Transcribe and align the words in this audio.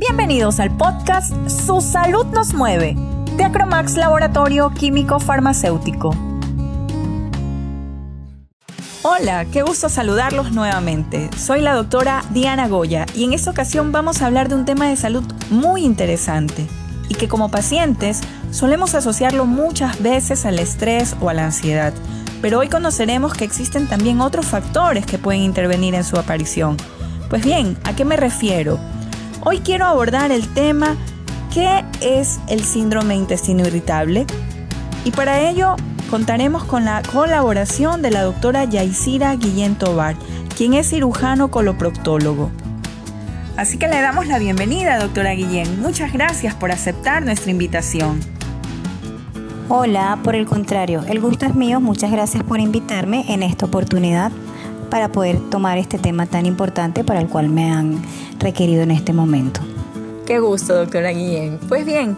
Bienvenidos 0.00 0.60
al 0.60 0.76
podcast 0.76 1.34
Su 1.48 1.80
Salud 1.80 2.24
nos 2.26 2.54
mueve, 2.54 2.94
de 3.36 3.42
Acromax 3.42 3.96
Laboratorio 3.96 4.70
Químico 4.70 5.18
Farmacéutico. 5.18 6.14
Hola, 9.02 9.44
qué 9.46 9.62
gusto 9.62 9.88
saludarlos 9.88 10.52
nuevamente. 10.52 11.28
Soy 11.36 11.62
la 11.62 11.74
doctora 11.74 12.22
Diana 12.30 12.68
Goya 12.68 13.06
y 13.16 13.24
en 13.24 13.32
esta 13.32 13.50
ocasión 13.50 13.90
vamos 13.90 14.22
a 14.22 14.26
hablar 14.26 14.48
de 14.48 14.54
un 14.54 14.64
tema 14.64 14.86
de 14.86 14.94
salud 14.94 15.24
muy 15.50 15.84
interesante 15.84 16.68
y 17.08 17.16
que 17.16 17.26
como 17.26 17.50
pacientes 17.50 18.20
solemos 18.52 18.94
asociarlo 18.94 19.46
muchas 19.46 20.00
veces 20.00 20.46
al 20.46 20.60
estrés 20.60 21.16
o 21.20 21.28
a 21.28 21.34
la 21.34 21.46
ansiedad. 21.46 21.92
Pero 22.40 22.60
hoy 22.60 22.68
conoceremos 22.68 23.32
que 23.32 23.42
existen 23.42 23.88
también 23.88 24.20
otros 24.20 24.46
factores 24.46 25.06
que 25.06 25.18
pueden 25.18 25.42
intervenir 25.42 25.96
en 25.96 26.04
su 26.04 26.16
aparición. 26.16 26.76
Pues 27.28 27.44
bien, 27.44 27.76
¿a 27.82 27.96
qué 27.96 28.04
me 28.04 28.16
refiero? 28.16 28.78
Hoy 29.50 29.60
quiero 29.60 29.86
abordar 29.86 30.30
el 30.30 30.46
tema 30.46 30.94
¿qué 31.54 31.82
es 32.02 32.38
el 32.48 32.62
síndrome 32.62 33.14
de 33.14 33.20
intestino 33.20 33.66
irritable? 33.66 34.26
Y 35.06 35.10
para 35.10 35.48
ello 35.48 35.74
contaremos 36.10 36.64
con 36.64 36.84
la 36.84 37.00
colaboración 37.10 38.02
de 38.02 38.10
la 38.10 38.24
doctora 38.24 38.64
Yaisira 38.64 39.34
Guillén 39.36 39.76
Tobar, 39.76 40.16
quien 40.54 40.74
es 40.74 40.90
cirujano 40.90 41.50
coloproctólogo. 41.50 42.50
Así 43.56 43.78
que 43.78 43.88
le 43.88 44.02
damos 44.02 44.26
la 44.26 44.38
bienvenida, 44.38 44.98
doctora 44.98 45.32
Guillén. 45.32 45.80
Muchas 45.80 46.12
gracias 46.12 46.54
por 46.54 46.70
aceptar 46.70 47.24
nuestra 47.24 47.50
invitación. 47.50 48.20
Hola, 49.70 50.18
por 50.22 50.34
el 50.34 50.44
contrario, 50.44 51.06
el 51.08 51.20
gusto 51.20 51.46
es 51.46 51.54
mío. 51.54 51.80
Muchas 51.80 52.10
gracias 52.10 52.42
por 52.42 52.60
invitarme 52.60 53.24
en 53.32 53.42
esta 53.42 53.64
oportunidad 53.64 54.30
para 54.90 55.08
poder 55.08 55.38
tomar 55.50 55.78
este 55.78 55.98
tema 55.98 56.26
tan 56.26 56.44
importante 56.44 57.02
para 57.02 57.20
el 57.20 57.28
cual 57.28 57.48
me 57.48 57.70
han 57.70 58.02
requerido 58.38 58.82
en 58.82 58.90
este 58.90 59.12
momento. 59.12 59.60
Qué 60.26 60.40
gusto, 60.40 60.74
doctora 60.74 61.10
Guillén. 61.10 61.58
Pues 61.68 61.86
bien, 61.86 62.16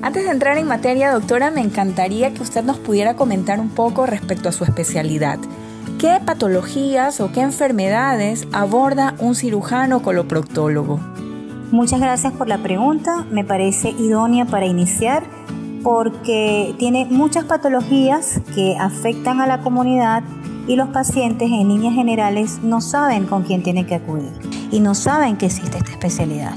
antes 0.00 0.24
de 0.24 0.30
entrar 0.30 0.56
en 0.58 0.66
materia, 0.66 1.10
doctora, 1.10 1.50
me 1.50 1.60
encantaría 1.60 2.32
que 2.32 2.42
usted 2.42 2.62
nos 2.62 2.78
pudiera 2.78 3.16
comentar 3.16 3.58
un 3.58 3.70
poco 3.70 4.06
respecto 4.06 4.48
a 4.48 4.52
su 4.52 4.64
especialidad. 4.64 5.38
¿Qué 5.98 6.20
patologías 6.24 7.20
o 7.20 7.32
qué 7.32 7.40
enfermedades 7.40 8.46
aborda 8.52 9.16
un 9.18 9.34
cirujano 9.34 10.00
coloproctólogo? 10.00 11.00
Muchas 11.72 12.00
gracias 12.00 12.32
por 12.32 12.48
la 12.48 12.58
pregunta. 12.58 13.26
Me 13.32 13.44
parece 13.44 13.90
idónea 13.90 14.44
para 14.44 14.66
iniciar 14.66 15.24
porque 15.82 16.74
tiene 16.78 17.06
muchas 17.10 17.44
patologías 17.44 18.40
que 18.54 18.76
afectan 18.78 19.40
a 19.40 19.46
la 19.46 19.60
comunidad 19.60 20.22
y 20.68 20.76
los 20.76 20.90
pacientes 20.90 21.50
en 21.50 21.68
líneas 21.68 21.94
generales 21.94 22.60
no 22.62 22.80
saben 22.80 23.26
con 23.26 23.42
quién 23.42 23.62
tienen 23.62 23.86
que 23.86 23.96
acudir 23.96 24.30
y 24.70 24.80
no 24.80 24.94
saben 24.94 25.36
que 25.36 25.46
existe 25.46 25.78
esta 25.78 25.90
especialidad. 25.90 26.54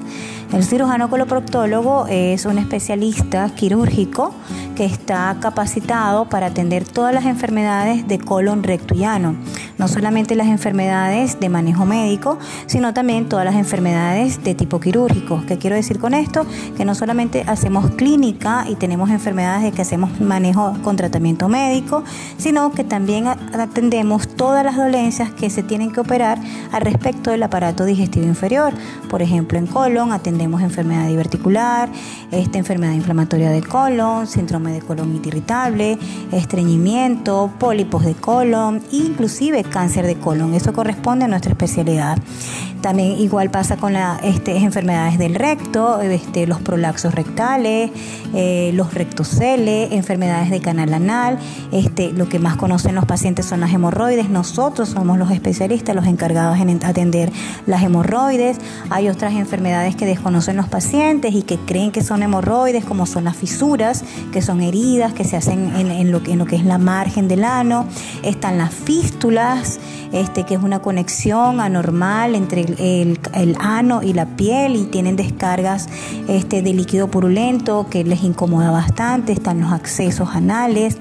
El 0.54 0.66
cirujano 0.66 1.10
coloproctólogo 1.10 2.08
es 2.10 2.46
un 2.46 2.58
especialista 2.58 3.50
quirúrgico 3.56 4.34
que 4.76 4.84
está 4.84 5.38
capacitado 5.40 6.28
para 6.28 6.48
atender 6.48 6.84
todas 6.84 7.14
las 7.14 7.26
enfermedades 7.26 8.06
de 8.10 8.20
colon 8.20 8.62
recto 8.62 8.94
y 8.94 9.06
ano, 9.06 9.36
no 9.78 9.88
solamente 9.88 10.36
las 10.36 10.48
enfermedades 10.48 11.40
de 11.40 11.48
manejo 11.48 11.86
médico, 11.86 12.38
sino 12.66 12.94
también 12.94 13.30
todas 13.30 13.46
las 13.46 13.56
enfermedades 13.56 14.44
de 14.44 14.54
tipo 14.54 14.82
quirúrgico. 14.82 15.42
¿Qué 15.48 15.58
quiero 15.58 15.78
decir 15.78 16.00
con 16.00 16.14
esto? 16.14 16.46
Que 16.76 16.84
no 16.84 16.96
solamente 16.96 17.46
hacemos 17.48 17.92
clínica 17.92 18.66
y 18.68 18.76
tenemos 18.76 19.10
enfermedades 19.10 19.64
de 19.64 19.72
que 19.72 19.84
hacemos 19.84 20.20
manejo 20.20 20.76
con 20.84 20.98
tratamiento 20.98 21.48
médico, 21.48 22.04
sino 22.38 22.72
que 22.74 22.84
también 22.84 23.28
atendemos 23.28 24.28
todas 24.28 24.66
las 24.66 24.76
dolencias 24.76 25.32
que 25.32 25.50
se 25.50 25.64
tienen 25.64 25.92
que 25.92 26.02
operar 26.02 26.40
al 26.74 26.82
respecto 26.82 27.32
del 27.32 27.44
aparato 27.44 27.86
digestivo 27.86 28.26
inferior. 28.26 28.74
Por 29.10 29.22
ejemplo, 29.22 29.58
en 29.58 29.68
colon 29.68 30.12
atendemos 30.12 30.41
enfermedad 30.44 31.08
diverticular, 31.08 31.90
esta 32.32 32.58
enfermedad 32.58 32.94
inflamatoria 32.94 33.50
del 33.50 33.68
colon, 33.68 34.28
síndrome 34.28 34.72
de 34.72 34.82
colon 34.82 35.16
irritable, 35.24 35.98
estreñimiento, 36.32 37.52
pólipos 37.60 38.06
de 38.06 38.14
colon, 38.16 38.82
inclusive 38.92 39.64
cáncer 39.64 40.06
de 40.06 40.16
colon. 40.16 40.54
Eso 40.54 40.74
corresponde 40.74 41.26
a 41.26 41.28
nuestra 41.28 41.52
especialidad. 41.52 42.18
También 42.82 43.12
igual 43.20 43.52
pasa 43.52 43.78
con 43.78 43.94
las 43.94 44.24
este, 44.24 44.58
enfermedades 44.58 45.20
del 45.20 45.36
recto, 45.36 46.02
este, 46.02 46.48
los 46.48 46.62
prolaxos 46.62 47.14
rectales, 47.14 47.92
eh, 48.34 48.72
los 48.74 48.96
rectoceles, 48.96 49.92
enfermedades 49.92 50.50
de 50.50 50.62
canal 50.62 50.92
anal. 50.94 51.38
Este, 51.72 52.12
lo 52.12 52.28
que 52.28 52.40
más 52.40 52.56
conocen 52.56 52.96
los 52.96 53.06
pacientes 53.06 53.46
son 53.46 53.60
las 53.60 53.72
hemorroides. 53.72 54.30
Nosotros 54.30 54.90
somos 54.90 55.20
los 55.20 55.30
especialistas, 55.30 55.96
los 55.96 56.08
encargados 56.08 56.60
en 56.60 56.84
atender 56.84 57.32
las 57.68 57.84
hemorroides. 57.84 58.58
Hay 58.90 59.10
otras 59.10 59.34
enfermedades 59.34 59.96
que 59.96 60.08
desconocen 60.32 60.56
los 60.56 60.70
pacientes 60.70 61.36
y 61.36 61.42
que 61.42 61.58
creen 61.58 61.92
que 61.92 62.02
son 62.02 62.24
hemorroides, 62.24 62.86
como 62.86 63.06
son 63.06 63.26
las 63.26 63.36
fisuras, 63.36 64.06
que 64.32 64.42
son 64.42 64.62
heridas 64.62 65.12
que 65.12 65.26
se 65.26 65.36
hacen 65.36 65.76
en, 65.76 66.10
lo, 66.10 66.24
que 66.24 66.56
es 66.56 66.64
la 66.64 66.78
margen 66.78 67.28
del 67.28 67.44
ano. 67.44 67.86
Están 68.24 68.58
las 68.58 68.74
fístulas, 68.74 69.82
este, 70.14 70.46
que 70.46 70.54
es 70.54 70.64
una 70.64 70.80
conexión 70.80 71.60
anormal 71.60 72.36
entre 72.36 72.62
el, 72.62 73.58
ano 73.60 74.02
y 74.04 74.14
la 74.14 74.26
piel 74.26 74.78
y 74.78 74.86
tienen 74.86 75.18
descargas 75.18 75.90
este, 76.30 76.62
de 76.62 76.74
líquido 76.74 77.10
purulento 77.10 77.88
que 77.90 78.06
les 78.06 78.24
incomoda 78.24 78.72
bastante. 78.72 79.34
Están 79.34 79.60
los 79.60 79.74
accesos 79.74 80.30
anales. 80.34 80.98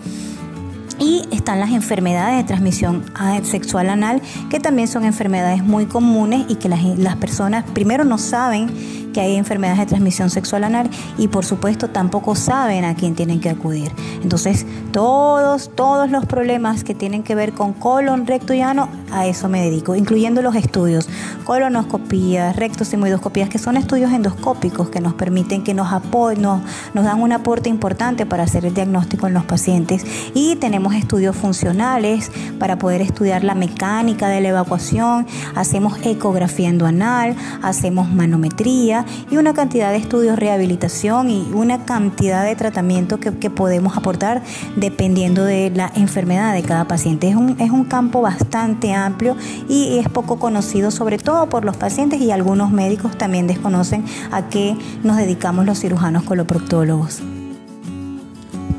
Y 1.02 1.22
están 1.32 1.60
las 1.60 1.70
enfermedades 1.70 2.36
de 2.36 2.44
transmisión 2.44 3.02
sexual 3.42 3.88
anal, 3.88 4.20
que 4.50 4.60
también 4.60 4.86
son 4.86 5.06
enfermedades 5.06 5.64
muy 5.64 5.86
comunes 5.86 6.44
y 6.46 6.56
que 6.56 6.68
las, 6.68 6.84
las 6.98 7.16
personas 7.16 7.64
primero 7.72 8.04
no 8.04 8.18
saben 8.18 8.68
que 9.12 9.20
hay 9.20 9.36
enfermedades 9.36 9.80
de 9.80 9.86
transmisión 9.86 10.30
sexual 10.30 10.64
anal 10.64 10.90
y 11.18 11.28
por 11.28 11.44
supuesto 11.44 11.88
tampoco 11.88 12.34
saben 12.34 12.84
a 12.84 12.94
quién 12.94 13.14
tienen 13.14 13.40
que 13.40 13.50
acudir. 13.50 13.92
Entonces, 14.22 14.66
todos, 14.92 15.70
todos 15.74 16.10
los 16.10 16.26
problemas 16.26 16.84
que 16.84 16.94
tienen 16.94 17.22
que 17.22 17.34
ver 17.34 17.52
con 17.52 17.72
colon, 17.72 18.26
recto 18.26 18.54
y 18.54 18.60
ano, 18.60 18.88
a 19.12 19.26
eso 19.26 19.48
me 19.48 19.62
dedico, 19.62 19.94
incluyendo 19.94 20.42
los 20.42 20.54
estudios, 20.54 21.08
colonoscopías, 21.44 22.56
rectosimodoscopías, 22.56 23.48
que 23.48 23.58
son 23.58 23.76
estudios 23.76 24.12
endoscópicos 24.12 24.88
que 24.88 25.00
nos 25.00 25.14
permiten 25.14 25.62
que 25.62 25.74
nos 25.74 25.92
apoyen, 25.92 26.42
nos, 26.42 26.62
nos 26.94 27.04
dan 27.04 27.20
un 27.20 27.32
aporte 27.32 27.68
importante 27.68 28.26
para 28.26 28.44
hacer 28.44 28.64
el 28.64 28.74
diagnóstico 28.74 29.26
en 29.26 29.34
los 29.34 29.44
pacientes. 29.44 30.04
Y 30.34 30.56
tenemos 30.56 30.94
estudios 30.94 31.36
funcionales 31.36 32.30
para 32.58 32.78
poder 32.78 33.00
estudiar 33.02 33.44
la 33.44 33.54
mecánica 33.54 34.28
de 34.28 34.40
la 34.40 34.48
evacuación, 34.48 35.26
hacemos 35.54 35.98
ecografía 36.04 36.68
endoanal, 36.68 37.36
hacemos 37.62 38.10
manometría, 38.10 38.99
y 39.30 39.36
una 39.36 39.54
cantidad 39.54 39.90
de 39.90 39.96
estudios, 39.96 40.38
rehabilitación 40.38 41.30
y 41.30 41.50
una 41.52 41.84
cantidad 41.84 42.44
de 42.44 42.56
tratamiento 42.56 43.18
que, 43.20 43.30
podemos 43.50 43.96
aportar 43.96 44.42
dependiendo 44.76 45.44
de 45.44 45.70
la 45.74 45.90
enfermedad 45.96 46.54
de 46.54 46.62
cada 46.62 46.86
paciente. 46.86 47.28
Es 47.28 47.34
un, 47.34 47.60
es 47.60 47.70
un 47.70 47.84
campo 47.84 48.20
bastante 48.20 48.94
amplio 48.94 49.36
y 49.68 49.98
es 49.98 50.08
poco 50.08 50.38
conocido, 50.38 50.90
sobre 50.90 51.18
todo 51.18 51.48
por 51.48 51.64
los 51.64 51.76
pacientes 51.76 52.20
y 52.20 52.30
algunos 52.30 52.70
médicos 52.70 53.18
también 53.18 53.46
desconocen 53.46 54.04
a 54.30 54.48
qué 54.48 54.76
nos 55.02 55.16
dedicamos 55.16 55.66
los 55.66 55.80
cirujanos 55.80 56.22
coloproctólogos. 56.22 57.22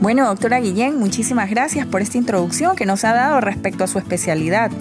Bueno, 0.01 0.25
doctora 0.25 0.59
Guillén, 0.59 0.97
muchísimas 0.97 1.49
gracias 1.51 1.85
por 1.85 2.01
esta 2.01 2.17
introducción 2.17 2.75
que 2.75 2.87
nos 2.87 3.03
ha 3.03 3.13
dado 3.13 3.39
respecto 3.39 3.83
a 3.83 3.87
su 3.87 3.99
especialidad 3.99 4.71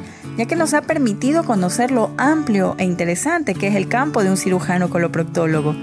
ya 0.41 0.47
que 0.47 0.57
nos 0.57 0.73
ha 0.73 0.81
permitido 0.81 1.45
conocer 1.45 1.91
lo 1.91 2.13
amplio 2.17 2.75
e 2.79 2.85
interesante 2.87 3.55
que 3.55 3.67
es 3.67 3.75
el 3.75 3.89
campo 3.89 4.23
de 4.23 4.31
un 4.31 4.39
cirujano 4.39 4.89
coloproctólogo. 4.89 5.75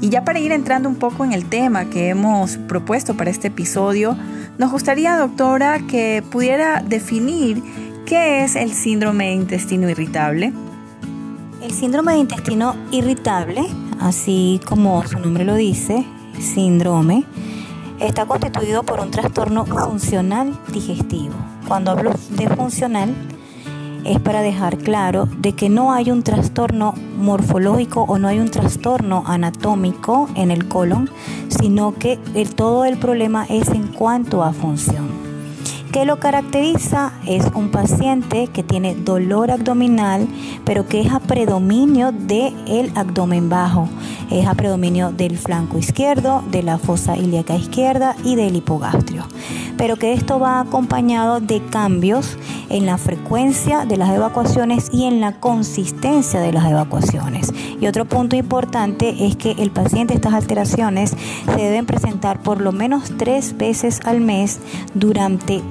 Y 0.00 0.08
ya 0.08 0.24
para 0.24 0.38
ir 0.38 0.52
entrando 0.52 0.88
un 0.88 0.94
poco 0.94 1.24
en 1.24 1.32
el 1.32 1.46
tema 1.46 1.86
que 1.86 2.10
hemos 2.10 2.58
propuesto 2.58 3.16
para 3.16 3.30
este 3.30 3.48
episodio, 3.48 4.16
nos 4.56 4.70
gustaría, 4.70 5.16
doctora, 5.16 5.80
que 5.88 6.22
pudiera 6.30 6.80
definir 6.80 7.60
qué 8.06 8.44
es 8.44 8.54
el 8.54 8.72
síndrome 8.72 9.30
de 9.30 9.32
intestino 9.32 9.90
irritable. 9.90 10.52
El 11.60 11.72
síndrome 11.72 12.12
de 12.12 12.18
intestino 12.18 12.76
irritable, 12.92 13.62
así 13.98 14.60
como 14.64 15.04
su 15.08 15.18
nombre 15.18 15.44
lo 15.44 15.56
dice, 15.56 16.06
síndrome, 16.38 17.24
está 17.98 18.26
constituido 18.26 18.84
por 18.84 19.00
un 19.00 19.10
trastorno 19.10 19.66
funcional 19.66 20.56
digestivo. 20.72 21.34
Cuando 21.66 21.90
hablo 21.90 22.12
de 22.36 22.48
funcional, 22.50 23.12
es 24.04 24.20
para 24.20 24.42
dejar 24.42 24.78
claro 24.78 25.28
de 25.38 25.52
que 25.52 25.68
no 25.68 25.92
hay 25.92 26.10
un 26.10 26.22
trastorno 26.22 26.94
morfológico 27.18 28.02
o 28.02 28.18
no 28.18 28.28
hay 28.28 28.38
un 28.38 28.50
trastorno 28.50 29.24
anatómico 29.26 30.28
en 30.34 30.50
el 30.50 30.68
colon, 30.68 31.10
sino 31.48 31.94
que 31.94 32.18
todo 32.54 32.84
el 32.84 32.98
problema 32.98 33.46
es 33.48 33.68
en 33.68 33.88
cuanto 33.88 34.42
a 34.42 34.52
función. 34.52 35.28
¿Qué 35.92 36.04
lo 36.04 36.20
caracteriza? 36.20 37.12
Es 37.26 37.46
un 37.54 37.70
paciente 37.70 38.48
que 38.48 38.62
tiene 38.62 38.94
dolor 38.94 39.50
abdominal, 39.50 40.28
pero 40.64 40.86
que 40.86 41.00
es 41.00 41.10
a 41.10 41.18
predominio 41.18 42.12
del 42.12 42.92
abdomen 42.94 43.48
bajo, 43.48 43.88
es 44.30 44.46
a 44.46 44.54
predominio 44.54 45.12
del 45.12 45.38
flanco 45.38 45.78
izquierdo, 45.78 46.42
de 46.50 46.62
la 46.62 46.78
fosa 46.78 47.16
ilíaca 47.16 47.54
izquierda 47.54 48.16
y 48.24 48.36
del 48.36 48.56
hipogastrio. 48.56 49.26
pero 49.76 49.94
que 49.96 50.12
esto 50.12 50.40
va 50.40 50.58
acompañado 50.58 51.38
de 51.38 51.62
cambios 51.64 52.36
en 52.68 52.84
la 52.84 52.98
frecuencia 52.98 53.86
de 53.86 53.96
las 53.96 54.10
evacuaciones 54.10 54.88
y 54.92 55.04
en 55.04 55.20
la 55.20 55.38
consistencia 55.38 56.40
de 56.40 56.52
las 56.52 56.68
evacuaciones. 56.68 57.52
Y 57.80 57.86
otro 57.86 58.04
punto 58.04 58.34
importante 58.34 59.26
es 59.26 59.36
que 59.36 59.52
el 59.52 59.70
paciente 59.70 60.14
estas 60.14 60.34
alteraciones 60.34 61.16
se 61.44 61.56
deben 61.62 61.86
presentar 61.86 62.42
por 62.42 62.60
lo 62.60 62.72
menos 62.72 63.12
tres 63.16 63.56
veces 63.56 64.00
al 64.04 64.20
mes 64.20 64.58
durante 64.94 65.62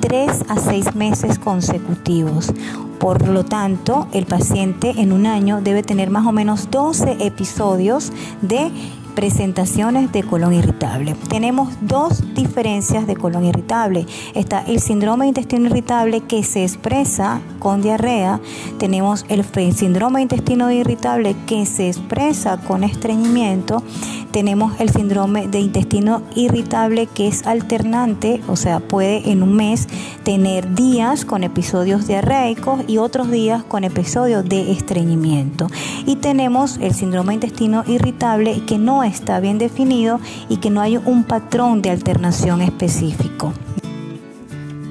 tres 0.00 0.44
a 0.48 0.58
seis 0.58 0.94
meses 0.94 1.38
consecutivos. 1.38 2.52
Por 2.98 3.28
lo 3.28 3.44
tanto, 3.44 4.08
el 4.12 4.26
paciente 4.26 4.94
en 4.96 5.12
un 5.12 5.26
año 5.26 5.60
debe 5.60 5.82
tener 5.82 6.10
más 6.10 6.26
o 6.26 6.32
menos 6.32 6.70
12 6.70 7.18
episodios 7.20 8.12
de 8.40 8.70
presentaciones 9.16 10.12
de 10.12 10.22
colon 10.22 10.52
irritable. 10.52 11.16
Tenemos 11.28 11.70
dos 11.80 12.22
diferencias 12.34 13.06
de 13.08 13.16
colon 13.16 13.44
irritable. 13.44 14.06
Está 14.34 14.60
el 14.60 14.78
síndrome 14.78 15.24
de 15.24 15.28
intestino 15.30 15.66
irritable 15.66 16.20
que 16.20 16.44
se 16.44 16.62
expresa 16.62 17.40
con 17.58 17.82
diarrea. 17.82 18.40
Tenemos 18.78 19.24
el 19.28 19.44
síndrome 19.74 20.20
de 20.20 20.22
intestino 20.22 20.70
irritable 20.70 21.34
que 21.46 21.66
se 21.66 21.88
expresa 21.88 22.58
con 22.58 22.84
estreñimiento. 22.84 23.82
Tenemos 24.30 24.78
el 24.80 24.90
síndrome 24.90 25.48
de 25.48 25.60
intestino 25.60 26.22
irritable 26.34 27.06
que 27.06 27.26
es 27.26 27.46
alternante, 27.46 28.42
o 28.48 28.56
sea, 28.56 28.80
puede 28.80 29.30
en 29.30 29.42
un 29.42 29.56
mes 29.56 29.88
tener 30.24 30.74
días 30.74 31.24
con 31.24 31.42
episodios 31.42 32.06
diarreicos 32.06 32.82
y 32.86 32.98
otros 32.98 33.30
días 33.30 33.64
con 33.64 33.82
episodios 33.82 34.46
de 34.46 34.72
estreñimiento. 34.72 35.68
Y 36.04 36.16
tenemos 36.16 36.76
el 36.82 36.92
síndrome 36.92 37.28
de 37.28 37.34
intestino 37.46 37.82
irritable 37.86 38.62
que 38.66 38.76
no 38.76 39.05
está 39.06 39.40
bien 39.40 39.58
definido 39.58 40.20
y 40.48 40.58
que 40.58 40.70
no 40.70 40.80
hay 40.80 40.96
un 40.96 41.24
patrón 41.24 41.82
de 41.82 41.90
alternación 41.90 42.60
específico. 42.62 43.52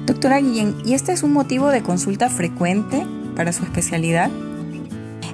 Doctora 0.06 0.40
Guillén, 0.40 0.76
¿y 0.84 0.94
este 0.94 1.12
es 1.12 1.22
un 1.22 1.32
motivo 1.32 1.68
de 1.68 1.82
consulta 1.82 2.28
frecuente 2.28 3.06
para 3.34 3.52
su 3.52 3.64
especialidad? 3.64 4.30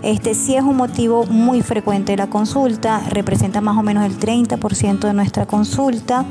Este 0.03 0.35
sí 0.35 0.57
es 0.57 0.63
un 0.63 0.77
motivo 0.77 1.27
muy 1.27 1.63
frecuente 1.63 2.13
de 2.13 2.19
la 2.19 2.27
consulta, 2.29 3.01
representa 3.09 3.61
más 3.61 3.77
o 3.77 3.83
menos 3.83 4.05
el 4.05 4.19
30% 4.19 4.99
de 5.01 5.13
nuestra 5.13 5.47
consulta 5.47 6.25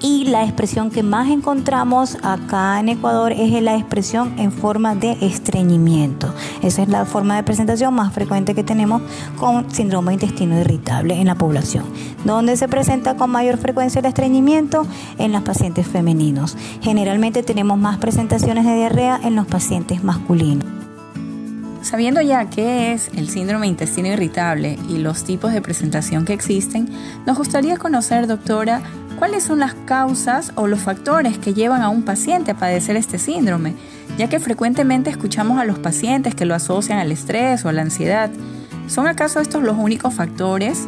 y 0.00 0.24
la 0.24 0.44
expresión 0.44 0.90
que 0.90 1.02
más 1.02 1.28
encontramos 1.28 2.18
acá 2.22 2.78
en 2.80 2.88
Ecuador 2.88 3.32
es 3.32 3.50
la 3.62 3.76
expresión 3.76 4.38
en 4.38 4.52
forma 4.52 4.94
de 4.94 5.16
estreñimiento. 5.20 6.34
Esa 6.62 6.82
es 6.82 6.88
la 6.88 7.04
forma 7.04 7.36
de 7.36 7.42
presentación 7.42 7.94
más 7.94 8.12
frecuente 8.12 8.54
que 8.54 8.64
tenemos 8.64 9.02
con 9.38 9.70
síndrome 9.70 10.08
de 10.08 10.24
intestino 10.24 10.60
irritable 10.60 11.14
en 11.14 11.26
la 11.26 11.34
población. 11.34 11.84
¿Dónde 12.24 12.56
se 12.56 12.68
presenta 12.68 13.16
con 13.16 13.30
mayor 13.30 13.58
frecuencia 13.58 14.00
el 14.00 14.06
estreñimiento? 14.06 14.86
En 15.18 15.32
los 15.32 15.42
pacientes 15.42 15.86
femeninos. 15.86 16.56
Generalmente 16.82 17.42
tenemos 17.42 17.78
más 17.78 17.98
presentaciones 17.98 18.64
de 18.64 18.74
diarrea 18.74 19.20
en 19.22 19.36
los 19.36 19.46
pacientes 19.46 20.02
masculinos. 20.04 20.66
Sabiendo 21.82 22.20
ya 22.20 22.50
qué 22.50 22.92
es 22.92 23.10
el 23.14 23.28
síndrome 23.28 23.66
de 23.66 23.70
intestino 23.70 24.08
irritable 24.08 24.76
y 24.88 24.98
los 24.98 25.22
tipos 25.22 25.52
de 25.52 25.62
presentación 25.62 26.24
que 26.24 26.32
existen, 26.32 26.88
nos 27.26 27.38
gustaría 27.38 27.76
conocer, 27.76 28.26
doctora, 28.26 28.82
cuáles 29.16 29.44
son 29.44 29.58
las 29.58 29.74
causas 29.74 30.52
o 30.54 30.66
los 30.66 30.80
factores 30.80 31.38
que 31.38 31.54
llevan 31.54 31.82
a 31.82 31.88
un 31.88 32.02
paciente 32.02 32.52
a 32.52 32.54
padecer 32.54 32.96
este 32.96 33.18
síndrome, 33.18 33.74
ya 34.18 34.28
que 34.28 34.38
frecuentemente 34.38 35.10
escuchamos 35.10 35.58
a 35.58 35.64
los 35.64 35.78
pacientes 35.78 36.34
que 36.34 36.44
lo 36.44 36.54
asocian 36.54 36.98
al 36.98 37.10
estrés 37.10 37.64
o 37.64 37.68
a 37.68 37.72
la 37.72 37.82
ansiedad. 37.82 38.30
¿Son 38.86 39.08
acaso 39.08 39.40
estos 39.40 39.62
los 39.62 39.76
únicos 39.76 40.14
factores 40.14 40.86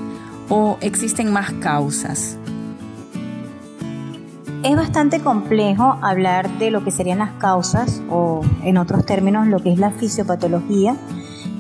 o 0.49 0.79
existen 0.81 1.33
más 1.33 1.53
causas? 1.55 2.37
Es 4.63 4.77
bastante 4.77 5.21
complejo 5.21 5.99
hablar 6.03 6.59
de 6.59 6.71
lo 6.71 6.83
que 6.85 6.91
serían 6.91 7.19
las 7.21 7.31
causas 7.33 8.03
o 8.11 8.43
en 8.63 8.77
otros 8.77 9.07
términos 9.07 9.47
lo 9.47 9.61
que 9.61 9.73
es 9.73 9.79
la 9.79 9.93
fisiopatología 9.93 10.97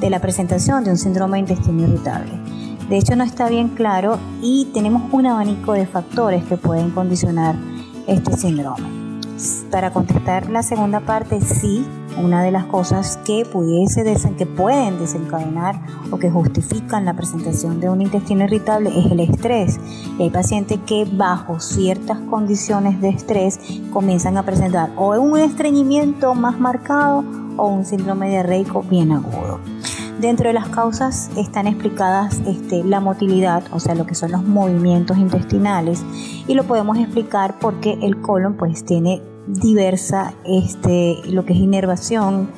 de 0.00 0.10
la 0.10 0.20
presentación 0.20 0.84
de 0.84 0.90
un 0.90 0.96
síndrome 0.96 1.36
de 1.36 1.40
intestino 1.40 1.82
irritable. 1.82 2.47
De 2.88 2.96
hecho, 2.96 3.16
no 3.16 3.24
está 3.24 3.48
bien 3.48 3.68
claro 3.68 4.18
y 4.40 4.66
tenemos 4.72 5.02
un 5.12 5.26
abanico 5.26 5.74
de 5.74 5.86
factores 5.86 6.44
que 6.44 6.56
pueden 6.56 6.90
condicionar 6.90 7.54
este 8.06 8.34
síndrome. 8.36 8.98
Para 9.70 9.92
contestar 9.92 10.48
la 10.50 10.62
segunda 10.62 11.00
parte, 11.00 11.40
sí, 11.40 11.84
una 12.20 12.42
de 12.42 12.50
las 12.50 12.64
cosas 12.64 13.18
que 13.18 13.44
pudiese 13.44 14.02
que 14.36 14.46
pueden 14.46 14.98
desencadenar 14.98 15.80
o 16.10 16.18
que 16.18 16.30
justifican 16.30 17.04
la 17.04 17.14
presentación 17.14 17.78
de 17.78 17.88
un 17.88 18.00
intestino 18.00 18.44
irritable 18.44 18.90
es 18.98 19.12
el 19.12 19.20
estrés. 19.20 19.78
Y 20.18 20.22
hay 20.24 20.30
pacientes 20.30 20.80
que 20.86 21.04
bajo 21.04 21.60
ciertas 21.60 22.18
condiciones 22.30 23.00
de 23.00 23.10
estrés 23.10 23.60
comienzan 23.92 24.36
a 24.38 24.44
presentar 24.44 24.90
o 24.96 25.10
un 25.20 25.38
estreñimiento 25.38 26.34
más 26.34 26.58
marcado 26.58 27.22
o 27.56 27.68
un 27.68 27.84
síndrome 27.84 28.30
diarreico 28.30 28.82
bien 28.82 29.12
agudo. 29.12 29.60
Dentro 30.20 30.48
de 30.48 30.52
las 30.52 30.68
causas 30.68 31.30
están 31.36 31.68
explicadas 31.68 32.40
este, 32.44 32.82
la 32.82 32.98
motilidad, 32.98 33.62
o 33.70 33.78
sea, 33.78 33.94
lo 33.94 34.04
que 34.04 34.16
son 34.16 34.32
los 34.32 34.42
movimientos 34.42 35.16
intestinales, 35.16 36.04
y 36.48 36.54
lo 36.54 36.64
podemos 36.64 36.98
explicar 36.98 37.60
porque 37.60 37.96
el 38.02 38.20
colon 38.20 38.54
pues 38.56 38.84
tiene 38.84 39.22
diversa 39.48 40.34
este, 40.44 41.18
lo 41.26 41.44
que 41.44 41.54
es 41.54 41.58
inervación. 41.58 42.50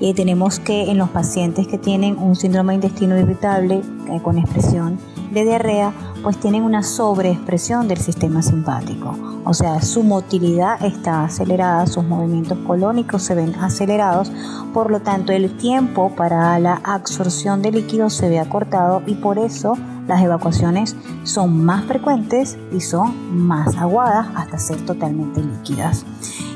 Eh, 0.00 0.14
tenemos 0.14 0.58
que 0.58 0.90
en 0.90 0.98
los 0.98 1.08
pacientes 1.08 1.66
que 1.66 1.78
tienen 1.78 2.18
un 2.18 2.36
síndrome 2.36 2.72
de 2.72 2.86
intestino 2.86 3.18
irritable 3.18 3.82
eh, 4.10 4.20
con 4.22 4.38
expresión 4.38 4.98
de 5.32 5.44
diarrea, 5.44 5.92
pues 6.22 6.38
tienen 6.38 6.62
una 6.62 6.82
sobreexpresión 6.82 7.88
del 7.88 7.98
sistema 7.98 8.42
simpático. 8.42 9.16
O 9.44 9.54
sea, 9.54 9.80
su 9.80 10.02
motilidad 10.02 10.84
está 10.84 11.24
acelerada, 11.24 11.86
sus 11.86 12.04
movimientos 12.04 12.58
colónicos 12.66 13.22
se 13.22 13.34
ven 13.34 13.54
acelerados, 13.56 14.30
por 14.72 14.90
lo 14.90 15.00
tanto 15.00 15.32
el 15.32 15.56
tiempo 15.56 16.12
para 16.14 16.58
la 16.58 16.80
absorción 16.84 17.62
de 17.62 17.72
líquidos 17.72 18.14
se 18.14 18.28
ve 18.28 18.38
acortado 18.38 19.02
y 19.06 19.14
por 19.14 19.38
eso 19.38 19.74
las 20.06 20.22
evacuaciones 20.22 20.96
son 21.24 21.64
más 21.64 21.84
frecuentes 21.84 22.58
y 22.72 22.80
son 22.80 23.46
más 23.46 23.76
aguadas 23.76 24.28
hasta 24.34 24.58
ser 24.58 24.84
totalmente 24.84 25.42
líquidas. 25.42 26.04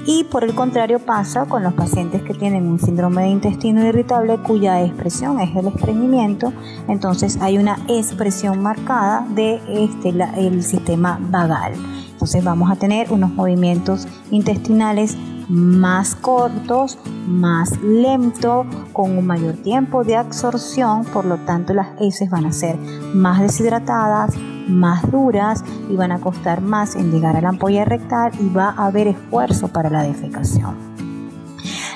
Y 0.06 0.24
por 0.24 0.44
el 0.44 0.54
contrario 0.54 0.98
pasa 0.98 1.44
con 1.44 1.62
los 1.62 1.74
pacientes 1.74 2.22
que 2.22 2.34
tienen 2.34 2.66
un 2.66 2.80
síndrome 2.80 3.22
de 3.22 3.28
intestino 3.28 3.84
irritable 3.86 4.38
cuya 4.38 4.82
expresión 4.82 5.38
es 5.40 5.54
el 5.54 5.68
estreñimiento, 5.68 6.52
entonces 6.88 7.38
hay 7.40 7.58
una 7.58 7.78
expresión 7.86 8.62
marcada 8.62 9.26
de 9.30 9.60
este, 9.68 10.08
el 10.36 10.62
sistema 10.64 11.18
vagal. 11.20 11.74
Entonces 12.20 12.44
vamos 12.44 12.70
a 12.70 12.76
tener 12.76 13.10
unos 13.10 13.32
movimientos 13.32 14.06
intestinales 14.30 15.16
más 15.48 16.14
cortos, 16.14 16.98
más 17.26 17.80
lento, 17.80 18.66
con 18.92 19.16
un 19.16 19.26
mayor 19.26 19.54
tiempo 19.54 20.04
de 20.04 20.16
absorción, 20.16 21.06
por 21.06 21.24
lo 21.24 21.38
tanto 21.38 21.72
las 21.72 21.98
heces 21.98 22.28
van 22.28 22.44
a 22.44 22.52
ser 22.52 22.76
más 23.14 23.40
deshidratadas, 23.40 24.34
más 24.68 25.10
duras 25.10 25.64
y 25.88 25.96
van 25.96 26.12
a 26.12 26.20
costar 26.20 26.60
más 26.60 26.94
en 26.94 27.10
llegar 27.10 27.36
a 27.36 27.40
la 27.40 27.48
ampolla 27.48 27.86
rectal 27.86 28.32
y 28.38 28.50
va 28.50 28.74
a 28.76 28.88
haber 28.88 29.08
esfuerzo 29.08 29.68
para 29.68 29.88
la 29.88 30.02
defecación. 30.02 30.89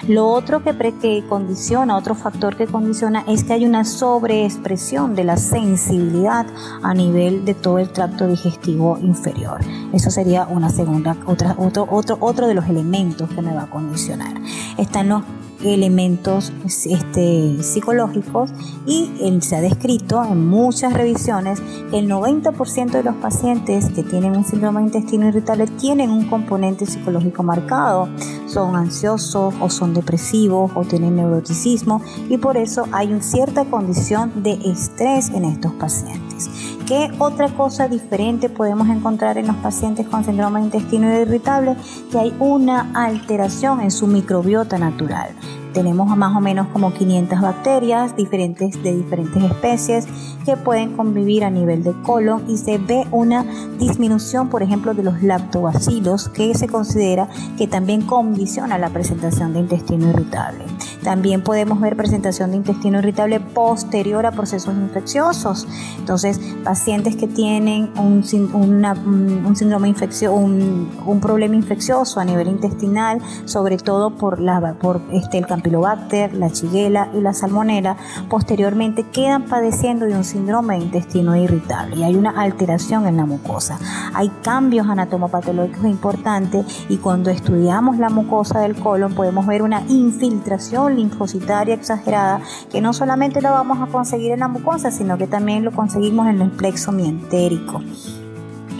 Lo 0.09 0.29
otro 0.29 0.63
que, 0.63 1.25
condiciona, 1.29 1.97
otro 1.97 2.15
factor 2.15 2.57
que 2.57 2.67
condiciona 2.67 3.25
es 3.27 3.45
que 3.45 3.55
hay 3.55 3.65
una 3.65 3.85
sobreexpresión 3.85 5.15
de 5.15 5.25
la 5.25 5.39
sensibilidad 5.39 6.47
a 6.83 6.93
nivel 6.93 7.45
de 7.47 7.55
todo 7.55 7.79
el 7.79 7.89
tracto 7.89 8.27
digestivo 8.27 8.99
inferior. 9.01 9.61
Eso 9.95 10.11
sería 10.11 10.47
una 10.47 10.69
segunda, 10.69 11.17
otra, 11.27 11.55
otro, 11.59 11.89
otro, 11.91 12.19
otro 12.21 12.47
de 12.47 12.55
los 12.55 12.69
elementos 12.69 13.31
que 13.31 13.41
me 13.41 13.55
va 13.55 13.63
a 13.63 13.71
condicionar. 13.71 14.35
Están 14.77 15.09
los 15.09 15.23
elementos 15.73 16.53
este, 16.85 17.63
psicológicos 17.63 18.51
y 18.87 19.11
se 19.41 19.57
ha 19.57 19.61
descrito 19.61 20.23
en 20.25 20.47
muchas 20.47 20.93
revisiones 20.93 21.61
que 21.91 21.99
el 21.99 22.09
90% 22.11 22.91
de 22.91 23.03
los 23.03 23.15
pacientes 23.17 23.89
que 23.91 24.03
tienen 24.03 24.37
un 24.37 24.45
síndrome 24.45 24.81
de 24.81 24.87
intestino 24.87 25.29
irritable 25.29 25.67
tienen 25.67 26.11
un 26.11 26.29
componente 26.29 26.87
psicológico 26.87 27.43
marcado, 27.43 28.09
son 28.47 28.77
ansiosos 28.77 29.55
o 29.61 29.71
son 29.71 29.95
depresivos 29.95 30.71
o 30.75 30.85
tienen 30.85 31.17
neuroticismo 31.17 32.03
y 32.29 32.39
por 32.39 32.57
eso 32.57 32.87
hay 32.93 33.13
una 33.13 33.23
cierta 33.23 33.65
condición 33.65 34.43
de 34.43 34.53
estrés 34.65 35.31
en 35.31 35.45
estos 35.45 35.73
pacientes. 35.75 36.51
¿Qué 36.87 37.11
otra 37.19 37.49
cosa 37.49 37.89
diferente 37.89 38.51
podemos 38.51 38.89
encontrar 38.89 39.39
en 39.39 39.47
los 39.47 39.57
pacientes 39.57 40.07
con 40.07 40.23
síndrome 40.23 40.61
de 40.61 40.67
intestino 40.67 41.19
irritable? 41.19 41.77
Que 42.13 42.19
hay 42.19 42.37
una 42.39 42.91
alteración 42.93 43.81
en 43.81 43.91
su 43.91 44.07
microbiota 44.07 44.77
natural. 44.77 45.31
Tenemos 45.75 46.17
más 46.17 46.35
o 46.37 46.41
menos 46.41 46.69
como 46.69 46.95
500 46.95 47.41
bacterias 47.41 48.17
diferentes 48.17 48.83
de 48.83 48.97
diferentes 48.97 49.43
especies 49.43 50.07
que 50.45 50.57
pueden 50.57 50.97
convivir 50.97 51.45
a 51.45 51.51
nivel 51.51 51.83
de 51.83 51.93
colon 52.03 52.45
y 52.49 52.57
se 52.57 52.79
ve 52.79 53.07
una 53.11 53.45
disminución, 53.79 54.49
por 54.49 54.63
ejemplo, 54.63 54.95
de 54.95 55.03
los 55.03 55.23
lactobacilos 55.23 56.29
que 56.29 56.55
se 56.55 56.69
considera 56.69 57.29
que 57.59 57.67
también 57.67 58.03
condiciona 58.03 58.79
la 58.79 58.91
presentación 58.91 59.53
de 59.53 59.61
intestino 59.61 60.09
irritable. 60.11 60.65
También 61.03 61.43
podemos 61.43 61.81
ver 61.81 61.97
presentación 61.97 62.51
de 62.51 62.59
intestino 62.59 62.99
irritable 62.99 63.41
posterior 63.41 64.25
a 64.27 64.33
procesos 64.33 64.75
infecciosos. 64.75 65.67
Entonces, 65.99 66.41
pacientes 66.65 67.17
que 67.17 67.27
tienen 67.27 67.91
un, 67.99 68.25
un 69.45 69.57
síndrome 69.57 69.89
infeccioso, 69.89 70.35
un, 70.35 71.21
problema 71.21 71.55
infeccioso 71.55 72.21
a 72.21 72.25
nivel 72.25 72.49
intestinal, 72.49 73.19
sobre 73.45 73.77
todo 73.79 74.11
por, 74.11 74.39
este, 75.13 75.39
el 75.39 75.47
campylobacter, 75.65 76.35
la 76.35 76.51
chiguela 76.51 77.09
y 77.15 77.21
la 77.21 77.33
salmonela, 77.33 77.97
posteriormente 78.29 79.05
quedan 79.05 79.45
padeciendo 79.45 80.05
de 80.05 80.15
un 80.15 80.25
síndrome 80.25 80.77
de 80.77 80.85
intestino 80.85 81.35
irritable 81.37 81.97
y 81.97 82.03
hay 82.03 82.17
una 82.17 82.31
alteración 82.31 83.07
en 83.07 83.17
la 83.17 83.25
mucosa. 83.25 83.79
Hay 84.15 84.31
cambios 84.43 84.87
anatomopatológicos 84.87 85.87
importantes 85.87 86.67
y 86.89 86.99
cuando 86.99 87.31
estudiamos 87.31 87.99
la 87.99 88.11
mucosa 88.11 88.61
del 88.61 88.77
colon 88.77 89.15
podemos 89.15 89.47
ver 89.47 89.63
una 89.63 89.83
infiltración 89.89 90.97
linfocitaria 90.97 91.75
exagerada 91.75 92.41
que 92.71 92.81
no 92.81 92.93
solamente 92.93 93.41
la 93.41 93.51
vamos 93.51 93.79
a 93.81 93.91
conseguir 93.91 94.33
en 94.33 94.41
la 94.41 94.49
mucosa, 94.49 94.91
sino 94.91 95.17
que 95.17 95.27
también 95.27 95.65
lo 95.65 95.73
conseguimos 95.73 96.29
en 96.29 96.43
el 96.43 96.51
plexo 96.51 96.93
mientérico. 96.93 97.81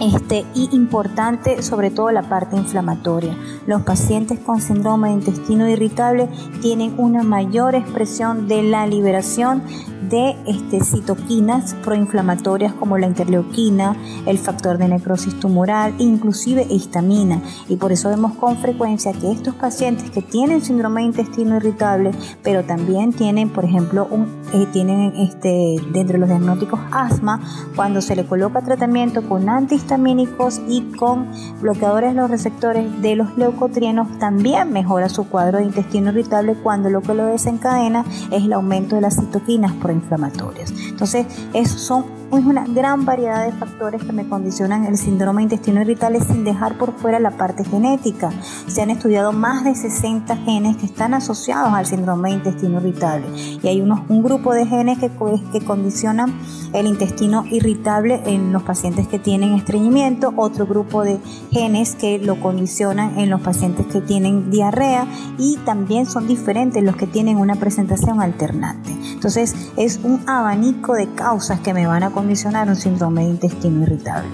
Este, 0.01 0.45
y 0.53 0.67
importante 0.75 1.61
sobre 1.61 1.89
todo 1.89 2.11
la 2.11 2.23
parte 2.23 2.57
inflamatoria. 2.57 3.37
Los 3.65 3.83
pacientes 3.83 4.39
con 4.39 4.59
síndrome 4.59 5.07
de 5.07 5.13
intestino 5.15 5.69
irritable 5.69 6.27
tienen 6.61 6.95
una 6.97 7.23
mayor 7.23 7.75
expresión 7.75 8.49
de 8.49 8.61
la 8.63 8.87
liberación 8.87 9.63
de 10.09 10.35
este, 10.45 10.83
citoquinas 10.83 11.73
proinflamatorias 11.75 12.73
como 12.73 12.97
la 12.97 13.07
interleuquina, 13.07 13.95
el 14.25 14.37
factor 14.37 14.77
de 14.77 14.87
necrosis 14.87 15.39
tumoral, 15.39 15.95
inclusive 15.97 16.67
histamina. 16.69 17.41
Y 17.69 17.77
por 17.77 17.91
eso 17.91 18.09
vemos 18.09 18.33
con 18.33 18.57
frecuencia 18.57 19.13
que 19.13 19.31
estos 19.31 19.55
pacientes 19.55 20.11
que 20.11 20.21
tienen 20.21 20.61
síndrome 20.61 21.01
de 21.01 21.07
intestino 21.07 21.55
irritable, 21.55 22.11
pero 22.43 22.63
también 22.63 23.13
tienen, 23.13 23.49
por 23.49 23.65
ejemplo, 23.65 24.07
un, 24.11 24.27
tienen 24.71 25.13
este, 25.17 25.75
dentro 25.91 26.13
de 26.13 26.19
los 26.19 26.29
diagnósticos 26.29 26.79
asma, 26.91 27.41
cuando 27.75 28.01
se 28.01 28.15
le 28.15 28.25
coloca 28.25 28.61
tratamiento 28.61 29.27
con 29.27 29.49
antihistamínicos 29.49 30.61
y 30.67 30.81
con 30.97 31.27
bloqueadores 31.61 32.13
de 32.13 32.21
los 32.21 32.29
receptores 32.29 33.01
de 33.01 33.15
los 33.15 33.37
leucotrienos, 33.37 34.17
también 34.19 34.71
mejora 34.71 35.09
su 35.09 35.27
cuadro 35.27 35.57
de 35.57 35.65
intestino 35.65 36.11
irritable 36.11 36.55
cuando 36.55 36.89
lo 36.89 37.01
que 37.01 37.13
lo 37.13 37.25
desencadena 37.25 38.05
es 38.31 38.43
el 38.43 38.53
aumento 38.53 38.95
de 38.95 39.01
las 39.01 39.15
citoquinas 39.15 39.73
proinflamatorias. 39.73 40.71
Entonces, 40.89 41.25
esos 41.53 41.81
son 41.81 42.05
es 42.37 42.45
una 42.45 42.65
gran 42.65 43.05
variedad 43.05 43.45
de 43.45 43.51
factores 43.51 44.03
que 44.03 44.11
me 44.11 44.27
condicionan 44.27 44.85
el 44.85 44.97
síndrome 44.97 45.43
intestino 45.43 45.81
irritable 45.81 46.19
sin 46.19 46.43
dejar 46.43 46.77
por 46.77 46.93
fuera 46.93 47.19
la 47.19 47.31
parte 47.31 47.63
genética. 47.63 48.31
Se 48.67 48.81
han 48.81 48.89
estudiado 48.89 49.31
más 49.31 49.63
de 49.63 49.75
60 49.75 50.35
genes 50.37 50.77
que 50.77 50.85
están 50.85 51.13
asociados 51.13 51.73
al 51.73 51.85
síndrome 51.85 52.31
intestino 52.31 52.79
irritable 52.79 53.27
y 53.35 53.67
hay 53.67 53.81
unos, 53.81 54.01
un 54.09 54.23
grupo 54.23 54.53
de 54.53 54.65
genes 54.65 54.99
que, 54.99 55.11
que 55.51 55.61
condicionan 55.61 56.33
el 56.73 56.87
intestino 56.87 57.45
irritable 57.49 58.21
en 58.25 58.51
los 58.51 58.63
pacientes 58.63 59.07
que 59.07 59.19
tienen 59.19 59.53
estreñimiento, 59.53 60.33
otro 60.35 60.65
grupo 60.65 61.03
de 61.03 61.19
genes 61.51 61.95
que 61.95 62.19
lo 62.19 62.39
condicionan 62.39 63.19
en 63.19 63.29
los 63.29 63.41
pacientes 63.41 63.85
que 63.87 64.01
tienen 64.01 64.51
diarrea 64.51 65.07
y 65.37 65.57
también 65.65 66.05
son 66.05 66.27
diferentes 66.27 66.83
los 66.83 66.95
que 66.95 67.07
tienen 67.07 67.37
una 67.37 67.55
presentación 67.55 68.21
alternante. 68.21 68.91
Entonces 69.25 69.55
es 69.75 69.99
un 70.03 70.21
abanico 70.29 70.93
de 70.93 71.11
causas 71.15 71.59
que 71.61 71.73
me 71.73 71.87
van 71.87 72.03
a 72.03 72.11
condicionar 72.11 72.69
un 72.69 72.75
síndrome 72.75 73.23
de 73.23 73.31
intestino 73.31 73.81
irritable. 73.81 74.29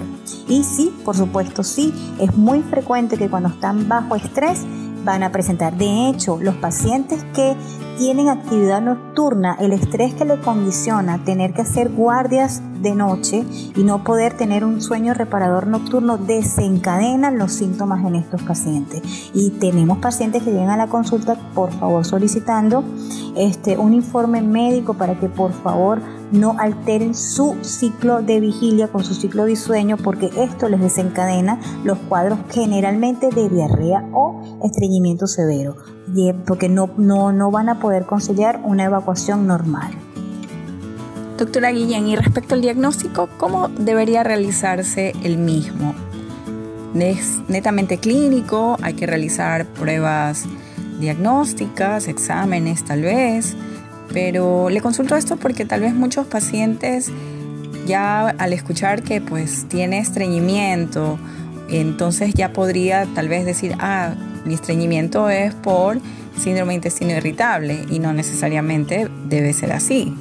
Y 0.50 0.66
sí, 0.66 0.94
por 1.06 1.16
supuesto, 1.16 1.64
sí, 1.64 1.94
es 2.20 2.36
muy 2.36 2.62
frecuente 2.62 3.18
que 3.18 3.30
cuando 3.30 3.48
están 3.48 3.88
bajo 3.88 4.18
estrés 4.18 4.60
van 5.06 5.24
a 5.24 5.32
presentar. 5.32 5.78
De 5.78 6.10
hecho, 6.10 6.40
los 6.42 6.56
pacientes 6.56 7.24
que 7.34 7.56
tienen 8.02 8.30
actividad 8.30 8.82
nocturna, 8.82 9.56
el 9.60 9.74
estrés 9.74 10.16
que 10.16 10.26
le 10.26 10.40
condiciona 10.40 11.24
tener 11.24 11.54
que 11.54 11.62
hacer 11.62 11.92
guardias 11.92 12.64
de 12.82 12.96
noche 12.96 13.46
y 13.76 13.84
no 13.84 14.04
poder 14.04 14.36
tener 14.36 14.66
un 14.66 14.82
sueño 14.82 15.14
reparador 15.14 15.68
nocturno 15.68 16.18
desencadenan 16.18 17.38
los 17.38 17.52
síntomas 17.52 18.04
en 18.04 18.16
estos 18.16 18.42
pacientes. 18.42 19.04
Y 19.36 19.52
tenemos 19.52 20.00
pacientes 20.00 20.42
que 20.42 20.50
llegan 20.50 20.72
a 20.72 20.78
la 20.78 20.88
consulta, 20.88 21.36
por 21.54 21.72
favor, 21.74 22.04
solicitando 22.04 22.84
este, 23.36 23.78
un 23.78 23.94
informe 23.94 24.42
médico 24.42 24.96
para 24.96 25.20
que 25.20 25.30
por 25.30 25.54
favor 25.54 26.02
no 26.32 26.56
alteren 26.58 27.14
su 27.14 27.56
ciclo 27.62 28.24
de 28.24 28.40
vigilia 28.40 28.88
con 28.88 29.04
su 29.04 29.14
ciclo 29.14 29.46
de 29.46 29.56
sueño 29.56 29.98
porque 29.98 30.32
esto 30.38 30.70
les 30.70 30.80
desencadena 30.80 31.60
los 31.84 32.00
cuadros 32.00 32.40
generalmente 32.50 33.30
de 33.30 33.48
diarrea 33.48 34.10
o 34.12 34.42
estreñimiento 34.64 35.28
severo 35.28 35.76
porque 36.46 36.70
no, 36.70 36.90
no, 36.98 37.32
no 37.32 37.52
van 37.52 37.70
a 37.70 37.80
poder 37.80 38.06
conciliar 38.06 38.60
una 38.64 38.86
evacuación 38.86 39.48
normal. 39.48 39.92
Doctora 41.38 41.72
Guillén, 41.72 42.08
y 42.08 42.16
respecto 42.16 42.54
al 42.54 42.62
diagnóstico, 42.62 43.30
¿cómo 43.38 43.68
debería 43.70 44.24
realizarse 44.24 45.14
el 45.24 45.38
mismo? 45.38 45.96
¿Es 46.94 47.40
netamente 47.48 47.98
clínico? 47.98 48.78
¿Hay 48.82 48.94
que 48.94 49.08
realizar 49.08 49.66
pruebas 49.66 50.46
diagnósticas, 51.00 52.08
exámenes 52.08 52.86
tal 52.86 53.02
vez? 53.02 53.56
Pero 54.14 54.70
le 54.70 54.82
consulto 54.82 55.16
esto 55.16 55.38
porque 55.38 55.66
tal 55.66 55.82
vez 55.82 55.96
muchos 55.96 56.28
pacientes 56.28 57.12
ya 57.88 58.28
al 58.30 58.54
escuchar 58.54 59.02
que 59.02 59.22
pues 59.22 59.66
tiene 59.68 60.00
estreñimiento, 60.00 61.18
entonces 61.70 62.34
ya 62.34 62.54
podría 62.54 63.08
tal 63.16 63.30
vez 63.30 63.46
decir, 63.46 63.76
ah, 63.80 64.14
mi 64.46 64.54
estreñimiento 64.54 65.30
es 65.30 65.54
por 65.54 66.00
síndrome 66.38 66.74
intestino 66.74 67.12
irritable 67.12 67.86
y 67.90 68.00
no 68.00 68.14
necesariamente 68.14 69.08
debe 69.26 69.54
ser 69.54 69.74
así. 69.74 70.16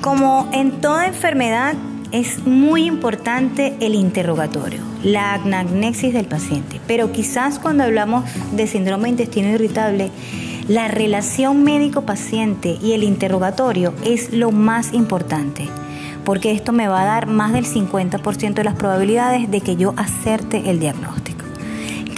Como 0.00 0.48
en 0.52 0.80
toda 0.80 1.06
enfermedad, 1.06 1.74
es 2.12 2.46
muy 2.46 2.86
importante 2.86 3.76
el 3.80 3.94
interrogatorio, 3.94 4.80
la 5.02 5.34
anamnesis 5.34 6.14
del 6.14 6.26
paciente, 6.26 6.80
pero 6.86 7.12
quizás 7.12 7.58
cuando 7.58 7.84
hablamos 7.84 8.24
de 8.52 8.66
síndrome 8.66 9.10
intestino 9.10 9.48
irritable, 9.48 10.10
la 10.68 10.88
relación 10.88 11.64
médico-paciente 11.64 12.78
y 12.80 12.92
el 12.92 13.02
interrogatorio 13.02 13.94
es 14.04 14.32
lo 14.32 14.50
más 14.50 14.92
importante, 14.92 15.68
porque 16.24 16.52
esto 16.52 16.72
me 16.72 16.88
va 16.88 17.02
a 17.02 17.06
dar 17.06 17.26
más 17.26 17.52
del 17.52 17.66
50% 17.66 18.54
de 18.54 18.64
las 18.64 18.74
probabilidades 18.74 19.50
de 19.50 19.60
que 19.60 19.76
yo 19.76 19.94
acerte 19.96 20.70
el 20.70 20.78
diagnóstico. 20.78 21.17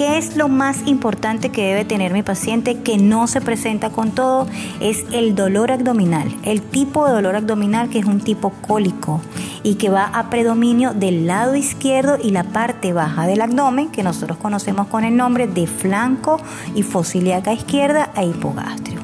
¿Qué 0.00 0.16
es 0.16 0.34
lo 0.34 0.48
más 0.48 0.86
importante 0.86 1.50
que 1.50 1.62
debe 1.62 1.84
tener 1.84 2.14
mi 2.14 2.22
paciente 2.22 2.80
que 2.80 2.96
no 2.96 3.26
se 3.26 3.42
presenta 3.42 3.90
con 3.90 4.12
todo? 4.12 4.46
Es 4.80 5.04
el 5.12 5.34
dolor 5.34 5.70
abdominal, 5.70 6.34
el 6.42 6.62
tipo 6.62 7.06
de 7.06 7.12
dolor 7.12 7.36
abdominal 7.36 7.90
que 7.90 7.98
es 7.98 8.06
un 8.06 8.18
tipo 8.18 8.48
cólico 8.66 9.20
y 9.62 9.74
que 9.74 9.90
va 9.90 10.06
a 10.06 10.30
predominio 10.30 10.94
del 10.94 11.26
lado 11.26 11.54
izquierdo 11.54 12.16
y 12.18 12.30
la 12.30 12.44
parte 12.44 12.94
baja 12.94 13.26
del 13.26 13.42
abdomen 13.42 13.90
que 13.90 14.02
nosotros 14.02 14.38
conocemos 14.38 14.86
con 14.86 15.04
el 15.04 15.18
nombre 15.18 15.46
de 15.46 15.66
flanco 15.66 16.40
y 16.74 16.82
fosiliaca 16.82 17.52
izquierda 17.52 18.10
e 18.16 18.24
hipogastrio. 18.24 19.00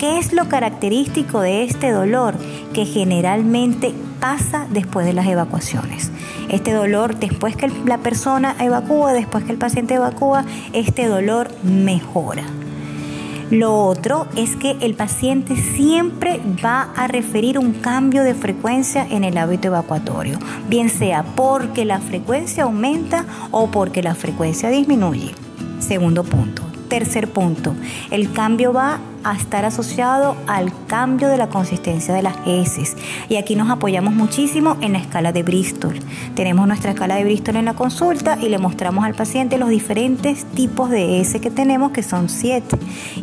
¿Qué 0.00 0.18
es 0.18 0.32
lo 0.32 0.48
característico 0.48 1.40
de 1.40 1.62
este 1.62 1.92
dolor? 1.92 2.34
Que 2.74 2.84
generalmente 2.84 3.94
pasa 4.22 4.68
después 4.70 5.04
de 5.04 5.12
las 5.12 5.26
evacuaciones. 5.26 6.12
Este 6.48 6.72
dolor, 6.72 7.16
después 7.16 7.56
que 7.56 7.68
la 7.86 7.98
persona 7.98 8.54
evacúa, 8.60 9.12
después 9.12 9.42
que 9.42 9.50
el 9.50 9.58
paciente 9.58 9.94
evacúa, 9.94 10.44
este 10.72 11.08
dolor 11.08 11.50
mejora. 11.64 12.44
Lo 13.50 13.74
otro 13.74 14.28
es 14.36 14.54
que 14.54 14.76
el 14.80 14.94
paciente 14.94 15.56
siempre 15.56 16.40
va 16.64 16.92
a 16.96 17.08
referir 17.08 17.58
un 17.58 17.72
cambio 17.72 18.22
de 18.22 18.34
frecuencia 18.34 19.04
en 19.10 19.24
el 19.24 19.36
hábito 19.36 19.68
evacuatorio, 19.68 20.38
bien 20.68 20.88
sea 20.88 21.24
porque 21.24 21.84
la 21.84 21.98
frecuencia 21.98 22.62
aumenta 22.62 23.26
o 23.50 23.72
porque 23.72 24.02
la 24.02 24.14
frecuencia 24.14 24.70
disminuye. 24.70 25.34
Segundo 25.80 26.22
punto. 26.22 26.71
Tercer 26.92 27.30
punto, 27.30 27.74
el 28.10 28.30
cambio 28.32 28.74
va 28.74 29.00
a 29.24 29.34
estar 29.34 29.64
asociado 29.64 30.36
al 30.46 30.70
cambio 30.88 31.28
de 31.28 31.38
la 31.38 31.48
consistencia 31.48 32.12
de 32.12 32.20
las 32.20 32.36
heces. 32.44 32.98
Y 33.30 33.36
aquí 33.36 33.56
nos 33.56 33.70
apoyamos 33.70 34.12
muchísimo 34.12 34.76
en 34.82 34.92
la 34.92 34.98
escala 34.98 35.32
de 35.32 35.42
Bristol. 35.42 35.98
Tenemos 36.34 36.66
nuestra 36.66 36.90
escala 36.90 37.14
de 37.14 37.24
Bristol 37.24 37.56
en 37.56 37.64
la 37.64 37.72
consulta 37.72 38.36
y 38.38 38.50
le 38.50 38.58
mostramos 38.58 39.06
al 39.06 39.14
paciente 39.14 39.56
los 39.56 39.70
diferentes 39.70 40.44
tipos 40.44 40.90
de 40.90 41.18
heces 41.18 41.40
que 41.40 41.50
tenemos, 41.50 41.92
que 41.92 42.02
son 42.02 42.28
siete. 42.28 42.76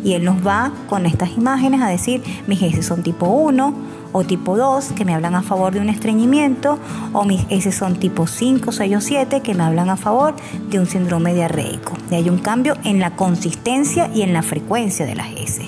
Y 0.03 0.13
él 0.13 0.25
nos 0.25 0.43
va 0.43 0.71
con 0.87 1.05
estas 1.05 1.37
imágenes 1.37 1.83
a 1.83 1.89
decir, 1.89 2.23
mis 2.47 2.59
heces 2.63 2.87
son 2.87 3.03
tipo 3.03 3.27
1, 3.27 3.98
o 4.11 4.23
tipo 4.23 4.57
2 4.57 4.93
que 4.93 5.05
me 5.05 5.13
hablan 5.13 5.35
a 5.35 5.41
favor 5.41 5.73
de 5.73 5.79
un 5.79 5.89
estreñimiento 5.89 6.79
o 7.13 7.25
mis 7.25 7.45
heces 7.49 7.75
son 7.75 7.95
tipo 7.95 8.27
5, 8.27 8.71
6 8.71 8.95
o 8.95 9.01
7 9.01 9.41
que 9.41 9.53
me 9.53 9.63
hablan 9.63 9.89
a 9.89 9.97
favor 9.97 10.35
de 10.69 10.79
un 10.79 10.85
síndrome 10.85 11.33
diarreico. 11.33 11.93
Hay 12.11 12.29
un 12.29 12.39
cambio 12.39 12.75
en 12.83 12.99
la 12.99 13.15
consistencia 13.15 14.09
y 14.13 14.21
en 14.21 14.33
la 14.33 14.41
frecuencia 14.41 15.05
de 15.05 15.15
las 15.15 15.31
heces. 15.31 15.67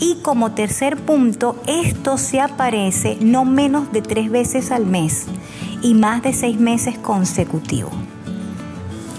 Y 0.00 0.16
como 0.22 0.52
tercer 0.52 0.96
punto, 0.96 1.56
esto 1.66 2.18
se 2.18 2.40
aparece 2.40 3.16
no 3.20 3.44
menos 3.44 3.92
de 3.92 4.02
tres 4.02 4.30
veces 4.30 4.70
al 4.70 4.86
mes 4.86 5.26
y 5.82 5.94
más 5.94 6.22
de 6.22 6.32
seis 6.32 6.58
meses 6.58 6.98
consecutivos. 6.98 7.92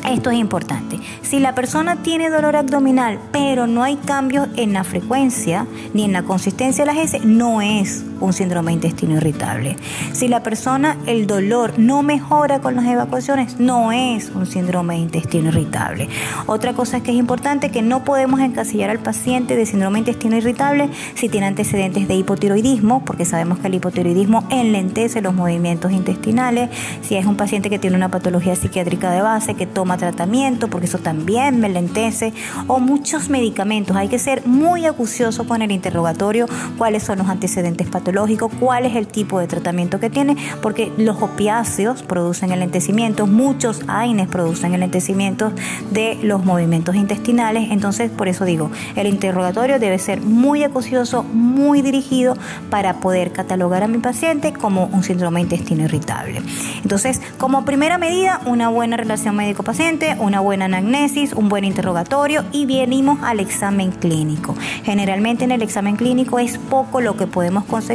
Esto 0.10 0.29
es 0.29 0.38
importante. 0.38 1.00
Si 1.24 1.39
la 1.39 1.55
persona 1.55 2.03
tiene 2.03 2.29
dolor 2.29 2.55
abdominal, 2.55 3.19
pero 3.31 3.65
no 3.65 3.81
hay 3.81 3.95
cambios 3.95 4.48
en 4.55 4.74
la 4.74 4.84
frecuencia 4.84 5.65
ni 5.93 6.03
en 6.03 6.13
la 6.13 6.22
consistencia 6.22 6.86
de 6.86 6.93
las 6.93 7.03
heces, 7.03 7.25
no 7.25 7.62
es 7.62 8.05
un 8.19 8.34
síndrome 8.34 8.72
de 8.72 8.75
intestino 8.75 9.17
irritable. 9.17 9.77
Si 10.13 10.27
la 10.27 10.43
persona, 10.43 10.98
el 11.05 11.27
dolor 11.27 11.77
no 11.77 12.03
mejora 12.03 12.60
con 12.62 12.75
las 12.75 12.86
evacuaciones, 12.86 13.60
no 13.60 13.91
es 13.91 14.29
un 14.29 14.45
síndrome 14.45 14.95
de 14.95 15.01
intestino 15.01 15.50
irritable. 15.50 16.10
Otra 16.45 16.74
cosa 16.74 17.01
que 17.01 17.12
es 17.12 17.17
importante 17.17 17.72
que 17.72 17.81
no 17.81 18.03
podemos 18.03 18.39
encasillar 18.39 18.89
al 18.89 19.00
paciente 19.00 19.55
de 19.55 19.65
síndrome 19.65 19.95
de 19.95 20.12
intestino 20.12 20.38
irritable 20.38 20.89
si 21.15 21.29
tiene 21.29 21.48
antecedentes 21.48 22.07
de 22.07 22.15
hipotiroidismo, 22.15 23.03
porque 23.05 23.25
sabemos 23.25 23.60
que 23.60 23.67
el 23.67 23.75
hipotiroidismo 23.75 24.48
enlentece 24.50 25.22
los 25.22 25.34
movimientos 25.34 25.91
intestinales. 25.91 26.69
Si 27.01 27.15
es 27.15 27.25
un 27.25 27.36
paciente 27.36 27.69
que 27.69 27.79
tiene 27.79 27.95
una 27.95 28.10
patología 28.10 28.55
psiquiátrica 28.55 29.12
de 29.12 29.22
base, 29.22 29.55
que 29.55 29.65
toma 29.65 29.98
tratamiento, 29.98 30.69
porque 30.69 30.88
eso 30.88 31.00
también 31.00 31.60
me 31.60 31.69
lentece, 31.69 32.34
o 32.67 32.79
muchos 32.79 33.29
medicamentos. 33.29 33.95
Hay 33.95 34.07
que 34.07 34.19
ser 34.19 34.45
muy 34.45 34.86
acucioso 34.86 35.45
con 35.45 35.62
el 35.62 35.72
interrogatorio 35.72 36.45
cuáles 36.77 37.03
son 37.03 37.19
los 37.19 37.29
antecedentes 37.29 37.88
patológicos, 37.88 38.04
cuál 38.59 38.85
es 38.85 38.95
el 38.95 39.07
tipo 39.07 39.39
de 39.39 39.47
tratamiento 39.47 40.00
que 40.00 40.09
tiene, 40.09 40.35
porque 40.62 40.91
los 40.97 41.21
opiáceos 41.21 42.03
producen 42.03 42.51
el 42.51 42.59
lentecimiento, 42.59 43.27
muchos 43.27 43.81
AINES 43.88 44.27
producen 44.27 44.74
el 44.74 44.81
lentecimiento 44.81 45.51
de 45.91 46.17
los 46.21 46.43
movimientos 46.43 46.95
intestinales. 46.95 47.71
Entonces, 47.71 48.12
por 48.12 48.27
eso 48.27 48.45
digo, 48.45 48.71
el 48.95 49.07
interrogatorio 49.07 49.79
debe 49.79 50.00
ser 50.00 50.21
muy 50.21 50.63
acucioso, 50.63 51.24
muy 51.24 51.81
dirigido 51.81 52.38
para 52.69 53.00
poder 53.00 53.31
catalogar 53.31 53.83
a 53.83 53.88
mi 53.88 54.00
paciente 54.00 54.53
como 54.53 54.85
un 54.85 55.03
síndrome 55.03 55.39
de 55.39 55.43
intestino 55.43 55.83
irritable. 55.83 56.41
Entonces, 56.83 57.21
como 57.38 57.65
primera 57.65 57.97
medida, 57.97 58.41
una 58.45 58.69
buena 58.69 58.97
relación 58.97 59.35
médico-paciente 59.35 60.15
una 60.19 60.39
buena 60.39 60.65
anamnesis, 60.65 61.33
un 61.33 61.50
buen 61.50 61.63
interrogatorio 61.63 62.43
y 62.51 62.65
venimos 62.65 63.19
al 63.24 63.39
examen 63.39 63.91
clínico. 63.91 64.55
Generalmente 64.83 65.43
en 65.43 65.51
el 65.51 65.62
examen 65.62 65.95
clínico 65.95 66.39
es 66.39 66.57
poco 66.57 67.01
lo 67.01 67.15
que 67.17 67.27
podemos 67.27 67.65
conseguir, 67.65 67.94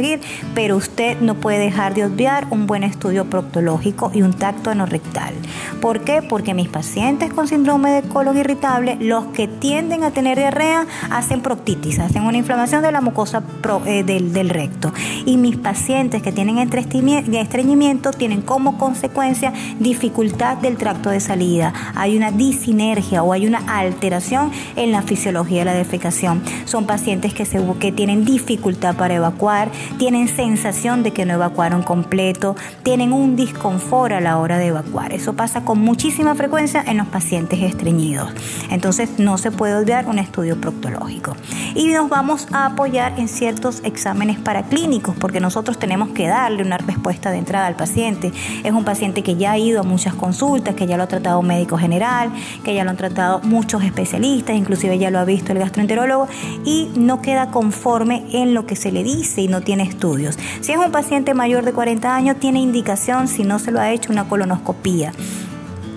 pero 0.53 0.77
usted 0.77 1.19
no 1.21 1.35
puede 1.35 1.59
dejar 1.59 1.93
de 1.93 2.05
obviar 2.05 2.47
un 2.49 2.67
buen 2.67 2.83
estudio 2.83 3.25
proctológico 3.25 4.11
y 4.13 4.21
un 4.21 4.33
tacto 4.33 4.69
anorrectal. 4.69 5.33
¿Por 5.79 6.01
qué? 6.01 6.21
Porque 6.21 6.53
mis 6.53 6.69
pacientes 6.69 7.33
con 7.33 7.47
síndrome 7.47 7.91
de 7.91 8.01
colon 8.03 8.37
irritable, 8.37 8.97
los 8.99 9.25
que 9.27 9.47
tienden 9.47 10.03
a 10.03 10.11
tener 10.11 10.37
diarrea, 10.37 10.87
hacen 11.09 11.41
proctitis, 11.41 11.99
hacen 11.99 12.23
una 12.23 12.37
inflamación 12.37 12.81
de 12.81 12.91
la 12.91 13.01
mucosa 13.01 13.43
eh, 13.85 14.03
del, 14.03 14.33
del 14.33 14.49
recto. 14.49 14.93
Y 15.25 15.37
mis 15.37 15.57
pacientes 15.57 16.21
que 16.21 16.31
tienen 16.31 16.57
estreñimiento 16.57 18.11
tienen 18.11 18.41
como 18.41 18.77
consecuencia 18.77 19.53
dificultad 19.79 20.57
del 20.57 20.77
tracto 20.77 21.09
de 21.09 21.19
salida, 21.19 21.73
hay 21.95 22.17
una 22.17 22.31
disinergia 22.31 23.23
o 23.23 23.33
hay 23.33 23.45
una 23.47 23.59
alteración 23.67 24.51
en 24.75 24.91
la 24.91 25.01
fisiología 25.01 25.59
de 25.59 25.65
la 25.65 25.73
defecación. 25.73 26.41
Son 26.65 26.85
pacientes 26.85 27.33
que, 27.33 27.45
se, 27.45 27.59
que 27.79 27.91
tienen 27.91 28.25
dificultad 28.25 28.95
para 28.95 29.15
evacuar, 29.15 29.69
tienen 29.97 30.27
sensación 30.27 31.03
de 31.03 31.11
que 31.11 31.25
no 31.25 31.33
evacuaron 31.33 31.83
completo, 31.83 32.55
tienen 32.83 33.13
un 33.13 33.35
disconfort 33.35 34.13
a 34.13 34.19
la 34.19 34.37
hora 34.37 34.57
de 34.57 34.67
evacuar. 34.67 35.13
Eso 35.13 35.33
pasa 35.33 35.63
con 35.63 35.79
muchísima 35.79 36.35
frecuencia 36.35 36.83
en 36.85 36.97
los 36.97 37.07
pacientes 37.07 37.61
estreñidos. 37.61 38.31
Entonces 38.69 39.19
no 39.19 39.37
se 39.37 39.51
puede 39.51 39.75
olvidar 39.75 40.07
un 40.07 40.19
estudio 40.19 40.59
proctológico. 40.59 41.35
Y 41.75 41.87
nos 41.87 42.09
vamos 42.09 42.47
a 42.51 42.67
apoyar 42.67 43.19
en 43.19 43.27
ciertos 43.27 43.81
exámenes 43.83 44.39
paraclínicos 44.39 45.15
porque 45.19 45.39
nosotros 45.39 45.77
tenemos 45.77 46.09
que 46.09 46.27
darle 46.27 46.63
una 46.63 46.77
respuesta 46.77 47.31
de 47.31 47.37
entrada 47.37 47.67
al 47.67 47.75
paciente. 47.75 48.31
Es 48.63 48.71
un 48.71 48.83
paciente 48.83 49.23
que 49.23 49.35
ya 49.35 49.51
ha 49.51 49.57
ido 49.57 49.81
a 49.81 49.83
muchas 49.83 50.13
consultas, 50.13 50.75
que 50.75 50.87
ya 50.87 50.97
lo 50.97 51.03
ha 51.03 51.07
tratado 51.07 51.41
médico 51.41 51.77
general, 51.77 52.31
que 52.63 52.73
ya 52.73 52.83
lo 52.83 52.89
han 52.89 52.97
tratado 52.97 53.41
muchos 53.43 53.83
especialistas, 53.83 54.55
inclusive 54.55 54.97
ya 54.97 55.09
lo 55.11 55.19
ha 55.19 55.25
visto 55.25 55.51
el 55.51 55.59
gastroenterólogo, 55.59 56.27
y 56.65 56.89
no 56.95 57.21
queda 57.21 57.51
conforme 57.51 58.25
en 58.31 58.53
lo 58.53 58.65
que 58.65 58.75
se 58.75 58.91
le 58.91 59.03
dice 59.03 59.41
y 59.41 59.47
no 59.47 59.61
tiene 59.61 59.80
estudios. 59.81 60.37
Si 60.61 60.71
es 60.71 60.77
un 60.77 60.91
paciente 60.91 61.33
mayor 61.33 61.65
de 61.65 61.73
40 61.73 62.15
años, 62.15 62.37
tiene 62.39 62.59
indicación, 62.59 63.27
si 63.27 63.43
no 63.43 63.59
se 63.59 63.71
lo 63.71 63.79
ha 63.79 63.91
hecho, 63.91 64.11
una 64.11 64.27
colonoscopía 64.27 65.11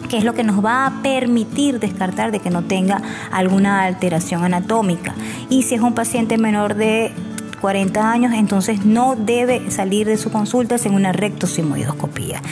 que 0.09 0.19
es 0.19 0.25
lo 0.25 0.35
que 0.35 0.45
nos 0.45 0.65
va 0.65 0.87
a 0.87 1.03
permitir 1.03 1.81
descartar 1.81 2.31
de 2.31 2.39
que 2.39 2.51
no 2.51 2.63
tenga 2.63 3.01
alguna 3.33 3.85
alteración 3.85 4.45
anatómica. 4.45 5.15
Y 5.49 5.63
si 5.63 5.75
es 5.75 5.81
un 5.81 5.95
paciente 5.95 6.37
menor 6.37 6.75
de 6.75 7.11
40 7.65 8.11
años, 8.11 8.35
entonces 8.35 8.85
no 8.85 9.17
debe 9.17 9.71
salir 9.71 10.07
de 10.07 10.19
su 10.19 10.31
consulta 10.31 10.77
sin 10.77 10.93
una 10.93 11.13
rectosimoidoscopía. 11.13 12.43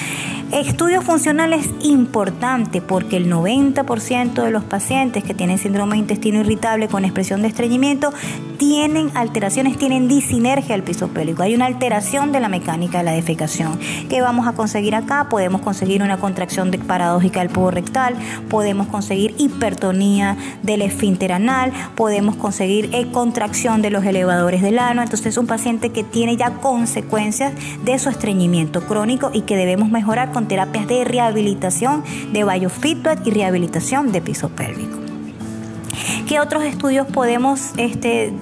Estudios 0.52 1.04
funcionales 1.04 1.66
es 1.66 1.87
importante 1.87 2.81
porque 2.81 3.19
el 3.19 3.31
90% 3.31 4.42
de 4.42 4.51
los 4.51 4.64
pacientes 4.64 5.22
que 5.22 5.35
tienen 5.35 5.59
síndrome 5.59 5.92
de 5.92 5.98
intestino 5.98 6.40
irritable 6.40 6.88
con 6.88 7.05
expresión 7.05 7.42
de 7.42 7.48
estreñimiento 7.48 8.12
tienen 8.59 9.11
alteraciones, 9.14 9.77
tienen 9.77 10.09
disinergia 10.09 10.75
del 10.75 10.83
piso 10.83 11.09
pélvico. 11.09 11.42
Hay 11.42 11.55
una 11.55 11.66
alteración 11.66 12.33
de 12.33 12.40
la 12.40 12.48
mecánica 12.48 12.98
de 12.98 13.05
la 13.05 13.12
defecación. 13.12 13.79
¿Qué 14.09 14.20
vamos 14.20 14.46
a 14.46 14.53
conseguir 14.53 14.94
acá? 14.94 15.29
Podemos 15.29 15.62
conseguir 15.62 16.03
una 16.03 16.18
contracción 16.18 16.70
paradójica 16.87 17.40
del 17.40 17.48
pubo 17.48 17.70
rectal, 17.70 18.14
podemos 18.48 18.87
conseguir 18.87 19.35
hipertonía 19.38 20.37
del 20.62 20.83
esfínter 20.83 21.33
anal, 21.33 21.72
podemos 21.96 22.37
conseguir 22.37 22.90
eh, 22.94 23.11
contracción 23.11 23.83
de 23.83 23.90
los 23.90 24.05
elevadores 24.05 24.62
del 24.62 24.79
ano. 24.79 25.02
Entonces 25.03 25.29
es 25.29 25.37
un 25.37 25.47
paciente 25.47 25.91
que 25.91 26.05
tiene 26.05 26.37
ya 26.37 26.55
consecuencias 26.55 27.53
de 27.85 27.99
su 27.99 28.09
estreñimiento 28.09 28.87
crónico 28.87 29.31
y 29.33 29.43
que 29.43 29.57
debemos 29.57 29.91
mejorar 29.91 30.33
con 30.33 30.49
terapias 30.49 30.87
de 30.87 31.05
rehabilitación 31.05 32.03
de 32.33 32.45
biofeedback 32.45 33.27
y 33.27 33.31
rehabilitación 33.31 34.12
de 34.12 34.21
piso 34.21 34.49
pélvico. 34.49 35.03
¿Qué 36.27 36.41
otros 36.41 36.62
estudios 36.65 37.07
podemos 37.07 37.73
este, 37.77 38.33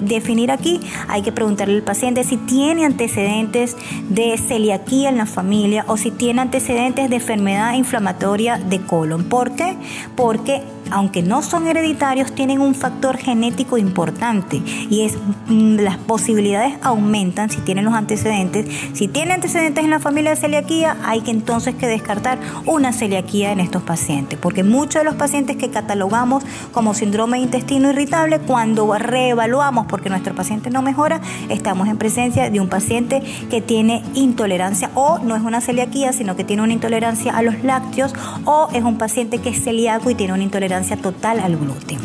definir 0.00 0.50
aquí? 0.50 0.80
Hay 1.08 1.22
que 1.22 1.32
preguntarle 1.32 1.76
al 1.76 1.82
paciente 1.82 2.22
si 2.22 2.36
tiene 2.36 2.84
antecedentes 2.84 3.76
de 4.08 4.38
celiaquía 4.38 5.08
en 5.08 5.18
la 5.18 5.26
familia 5.26 5.84
o 5.88 5.96
si 5.96 6.10
tiene 6.10 6.42
antecedentes 6.42 7.10
de 7.10 7.16
enfermedad 7.16 7.74
inflamatoria 7.74 8.58
de 8.58 8.80
colon. 8.80 9.24
¿Por 9.24 9.56
qué? 9.56 9.76
Porque 10.16 10.62
aunque 10.90 11.22
no 11.22 11.42
son 11.42 11.66
hereditarios, 11.66 12.32
tienen 12.32 12.60
un 12.60 12.74
factor 12.74 13.16
genético 13.16 13.78
importante 13.78 14.62
y 14.90 15.02
es 15.02 15.16
mm, 15.48 15.76
las 15.80 15.96
posibilidades 15.98 16.74
aumentan 16.82 17.50
si 17.50 17.58
tienen 17.60 17.84
los 17.84 17.94
antecedentes. 17.94 18.66
Si 18.94 19.08
tiene 19.08 19.32
antecedentes 19.32 19.84
en 19.84 19.90
la 19.90 19.98
familia 19.98 20.30
de 20.30 20.36
celiaquía, 20.36 20.96
hay 21.04 21.20
que 21.20 21.30
entonces 21.30 21.74
que 21.74 21.86
descartar 21.86 22.38
una 22.66 22.92
celiaquía 22.92 23.52
en 23.52 23.60
estos 23.60 23.82
pacientes, 23.82 24.38
porque 24.38 24.64
muchos 24.64 25.00
de 25.00 25.04
los 25.04 25.14
pacientes 25.14 25.56
que 25.56 25.70
catalogamos 25.70 26.44
como 26.72 26.94
síndrome 26.94 27.38
de 27.38 27.44
intestino 27.44 27.90
irritable, 27.90 28.38
cuando 28.40 28.92
reevaluamos 28.96 29.86
porque 29.86 30.08
nuestro 30.08 30.34
paciente 30.34 30.70
no 30.70 30.82
mejora, 30.82 31.20
estamos 31.48 31.88
en 31.88 31.98
presencia 31.98 32.50
de 32.50 32.60
un 32.60 32.68
paciente 32.68 33.22
que 33.50 33.60
tiene 33.60 34.02
intolerancia 34.14 34.90
o 34.94 35.18
no 35.18 35.36
es 35.36 35.42
una 35.42 35.60
celiaquía, 35.60 36.12
sino 36.12 36.36
que 36.36 36.44
tiene 36.44 36.62
una 36.62 36.72
intolerancia 36.72 37.36
a 37.36 37.42
los 37.42 37.62
lácteos 37.62 38.12
o 38.44 38.68
es 38.72 38.82
un 38.82 38.98
paciente 38.98 39.38
que 39.38 39.50
es 39.50 39.62
celíaco 39.62 40.10
y 40.10 40.14
tiene 40.14 40.32
una 40.32 40.42
intolerancia 40.42 40.77
total 40.96 41.40
al 41.40 41.56
gluten. 41.56 41.98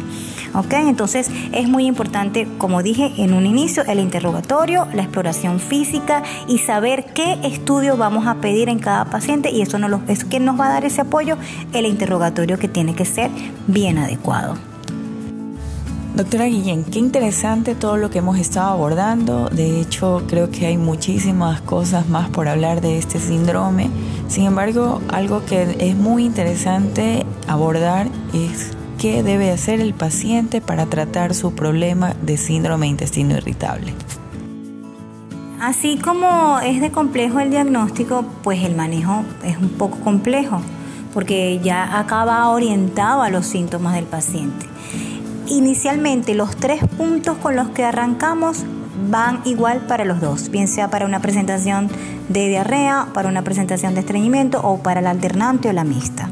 ¿Ok? 0.56 0.74
Entonces 0.74 1.32
es 1.52 1.68
muy 1.68 1.88
importante, 1.88 2.48
como 2.58 2.84
dije 2.84 3.12
en 3.18 3.34
un 3.34 3.46
inicio, 3.46 3.84
el 3.86 4.00
interrogatorio, 4.00 4.88
la 4.94 5.02
exploración 5.04 5.60
física 5.60 6.22
y 6.48 6.60
saber 6.60 7.06
qué 7.14 7.40
estudio 7.44 7.98
vamos 7.98 8.28
a 8.28 8.36
pedir 8.36 8.70
en 8.70 8.80
cada 8.80 9.06
paciente 9.06 9.50
y 9.50 9.62
eso 9.62 9.80
no 9.80 9.90
lo, 9.90 10.02
es 10.08 10.26
que 10.26 10.40
nos 10.40 10.60
va 10.60 10.68
a 10.68 10.74
dar 10.74 10.86
ese 10.86 11.02
apoyo, 11.02 11.38
el 11.74 11.88
interrogatorio 11.88 12.60
que 12.60 12.68
tiene 12.68 12.94
que 12.94 13.06
ser 13.06 13.32
bien 13.68 13.98
adecuado. 13.98 14.56
Doctora 16.16 16.46
Guillén, 16.46 16.84
qué 16.84 17.00
interesante 17.00 17.74
todo 17.74 17.98
lo 17.98 18.12
que 18.12 18.20
hemos 18.20 18.38
estado 18.38 18.70
abordando. 18.70 19.50
De 19.50 19.82
hecho, 19.82 20.22
creo 20.28 20.52
que 20.52 20.68
hay 20.68 20.78
muchísimas 20.78 21.62
cosas 21.62 22.08
más 22.08 22.30
por 22.30 22.48
hablar 22.48 22.82
de 22.82 23.00
este 23.00 23.20
síndrome. 23.20 23.90
Sin 24.34 24.46
embargo, 24.46 25.00
algo 25.10 25.46
que 25.46 25.78
es 25.78 25.96
muy 25.96 26.26
interesante 26.26 27.24
abordar 27.48 28.08
es 28.34 28.72
qué 28.98 29.22
debe 29.22 29.52
hacer 29.52 29.80
el 29.80 29.94
paciente 29.94 30.60
para 30.60 30.88
tratar 30.88 31.36
su 31.36 31.54
problema 31.54 32.16
de 32.20 32.38
síndrome 32.38 32.88
de 32.88 32.94
intestino 32.94 33.38
irritable. 33.38 33.94
Así 35.62 36.00
como 36.00 36.60
es 36.62 36.82
de 36.82 36.90
complejo 36.90 37.42
el 37.42 37.52
diagnóstico, 37.52 38.26
pues 38.42 38.64
el 38.64 38.76
manejo 38.76 39.24
es 39.44 39.58
un 39.58 39.70
poco 39.70 40.00
complejo, 40.00 40.62
porque 41.14 41.60
ya 41.64 42.00
acaba 42.00 42.50
orientado 42.50 43.22
a 43.22 43.30
los 43.30 43.46
síntomas 43.46 43.94
del 43.94 44.06
paciente. 44.06 44.66
Inicialmente 45.46 46.34
los 46.34 46.56
tres 46.56 46.82
puntos 46.98 47.38
con 47.38 47.56
los 47.56 47.70
que 47.70 47.84
arrancamos 47.84 48.66
van 49.10 49.42
igual 49.46 49.82
para 49.88 50.06
los 50.06 50.22
dos, 50.22 50.50
bien 50.50 50.68
sea 50.68 50.90
para 50.90 51.06
una 51.06 51.22
presentación 51.22 51.90
de 52.30 52.48
diarrea, 52.48 53.08
para 53.14 53.30
una 53.30 53.44
presentación 53.44 53.94
de 53.94 54.02
estreñimiento 54.02 54.62
o 54.62 54.80
para 54.80 55.02
la 55.02 55.12
alternante 55.12 55.70
o 55.70 55.74
la 55.74 55.84
mixta. 55.84 56.30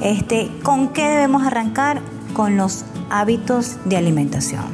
Este, 0.00 0.50
¿Con 0.62 0.88
qué 0.88 1.08
debemos 1.08 1.44
arrancar? 1.44 2.00
Con 2.34 2.56
los 2.56 2.84
hábitos 3.10 3.76
de 3.84 3.96
alimentación. 3.96 4.64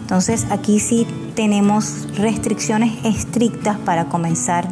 Entonces 0.00 0.46
aquí 0.50 0.80
sí 0.80 1.06
tenemos 1.34 2.06
restricciones 2.16 3.04
estrictas 3.04 3.78
para 3.78 4.06
comenzar 4.06 4.68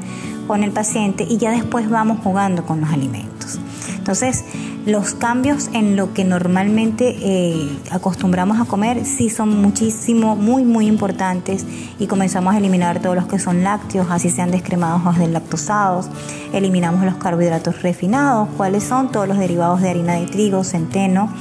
con 0.46 0.62
el 0.62 0.72
paciente 0.72 1.26
y 1.28 1.38
ya 1.38 1.50
después 1.50 1.88
vamos 1.88 2.18
jugando 2.22 2.64
con 2.64 2.80
los 2.80 2.90
alimentos. 2.90 3.58
Entonces, 3.96 4.44
Los 4.86 5.14
cambios 5.14 5.70
en 5.72 5.94
lo 5.94 6.12
que 6.12 6.24
normalmente 6.24 7.16
eh, 7.20 7.78
acostumbramos 7.92 8.60
a 8.60 8.64
comer 8.64 9.04
sí 9.04 9.30
son 9.30 9.62
muchísimo, 9.62 10.34
muy, 10.34 10.64
muy 10.64 10.88
importantes 10.88 11.64
y 12.00 12.08
comenzamos 12.08 12.52
a 12.52 12.58
eliminar 12.58 13.00
todos 13.00 13.14
los 13.14 13.26
que 13.26 13.38
son 13.38 13.62
lácteos, 13.62 14.08
así 14.10 14.28
sean 14.28 14.50
descremados 14.50 15.02
o 15.06 15.16
deslactosados. 15.16 16.08
Eliminamos 16.52 17.04
los 17.04 17.14
carbohidratos 17.14 17.80
refinados, 17.82 18.48
cuáles 18.56 18.82
son 18.82 19.12
todos 19.12 19.28
los 19.28 19.38
derivados 19.38 19.80
de 19.82 19.90
harina 19.90 20.14
de 20.14 20.26
trigo, 20.26 20.64
centeno, 20.64 21.32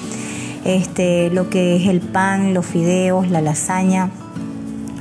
este, 0.64 1.32
lo 1.32 1.50
que 1.50 1.78
es 1.78 1.88
el 1.88 2.00
pan, 2.00 2.54
los 2.54 2.68
fideos, 2.68 3.32
la 3.32 3.42
lasaña, 3.42 4.12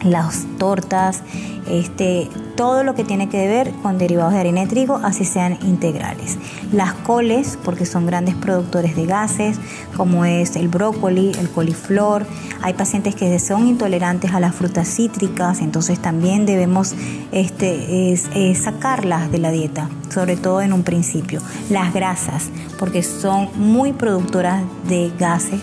las 0.02 0.46
tortas, 0.56 1.22
este, 1.68 2.26
todo 2.60 2.84
lo 2.84 2.94
que 2.94 3.04
tiene 3.04 3.30
que 3.30 3.48
ver 3.48 3.72
con 3.82 3.96
derivados 3.96 4.34
de 4.34 4.40
harina 4.40 4.60
de 4.60 4.66
trigo, 4.66 5.00
así 5.02 5.24
sean 5.24 5.56
integrales. 5.62 6.36
Las 6.72 6.92
coles, 6.92 7.58
porque 7.64 7.86
son 7.86 8.04
grandes 8.04 8.34
productores 8.34 8.94
de 8.96 9.06
gases, 9.06 9.58
como 9.96 10.26
es 10.26 10.56
el 10.56 10.68
brócoli, 10.68 11.32
el 11.40 11.48
coliflor. 11.48 12.26
Hay 12.60 12.74
pacientes 12.74 13.14
que 13.14 13.38
son 13.38 13.66
intolerantes 13.66 14.34
a 14.34 14.40
las 14.40 14.54
frutas 14.54 14.88
cítricas, 14.88 15.62
entonces 15.62 16.00
también 16.00 16.44
debemos 16.44 16.94
este, 17.32 18.14
sacarlas 18.54 19.32
de 19.32 19.38
la 19.38 19.52
dieta, 19.52 19.88
sobre 20.10 20.36
todo 20.36 20.60
en 20.60 20.74
un 20.74 20.82
principio. 20.82 21.40
Las 21.70 21.94
grasas, 21.94 22.50
porque 22.78 23.02
son 23.02 23.48
muy 23.56 23.94
productoras 23.94 24.62
de 24.86 25.10
gases 25.18 25.62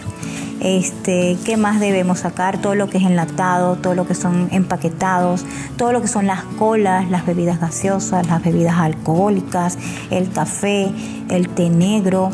este, 0.62 1.38
qué 1.46 1.58
más 1.58 1.80
debemos 1.80 2.20
sacar, 2.20 2.60
todo 2.60 2.76
lo 2.76 2.90
que 2.90 2.98
es 2.98 3.04
enlatado, 3.04 3.76
todo 3.76 3.96
lo 3.96 4.08
que 4.08 4.16
son 4.16 4.50
empaquetados, 4.52 5.46
todo 5.78 5.92
lo 5.92 6.02
que 6.02 6.08
son 6.08 6.28
las 6.28 6.44
colas, 6.58 7.10
las 7.10 7.26
bebidas 7.26 7.60
gaseosas, 7.60 8.28
las 8.28 8.44
bebidas 8.44 8.76
alcohólicas, 8.78 9.78
el 10.10 10.32
café, 10.32 10.92
el 11.30 11.50
té 11.50 11.70
negro, 11.70 12.32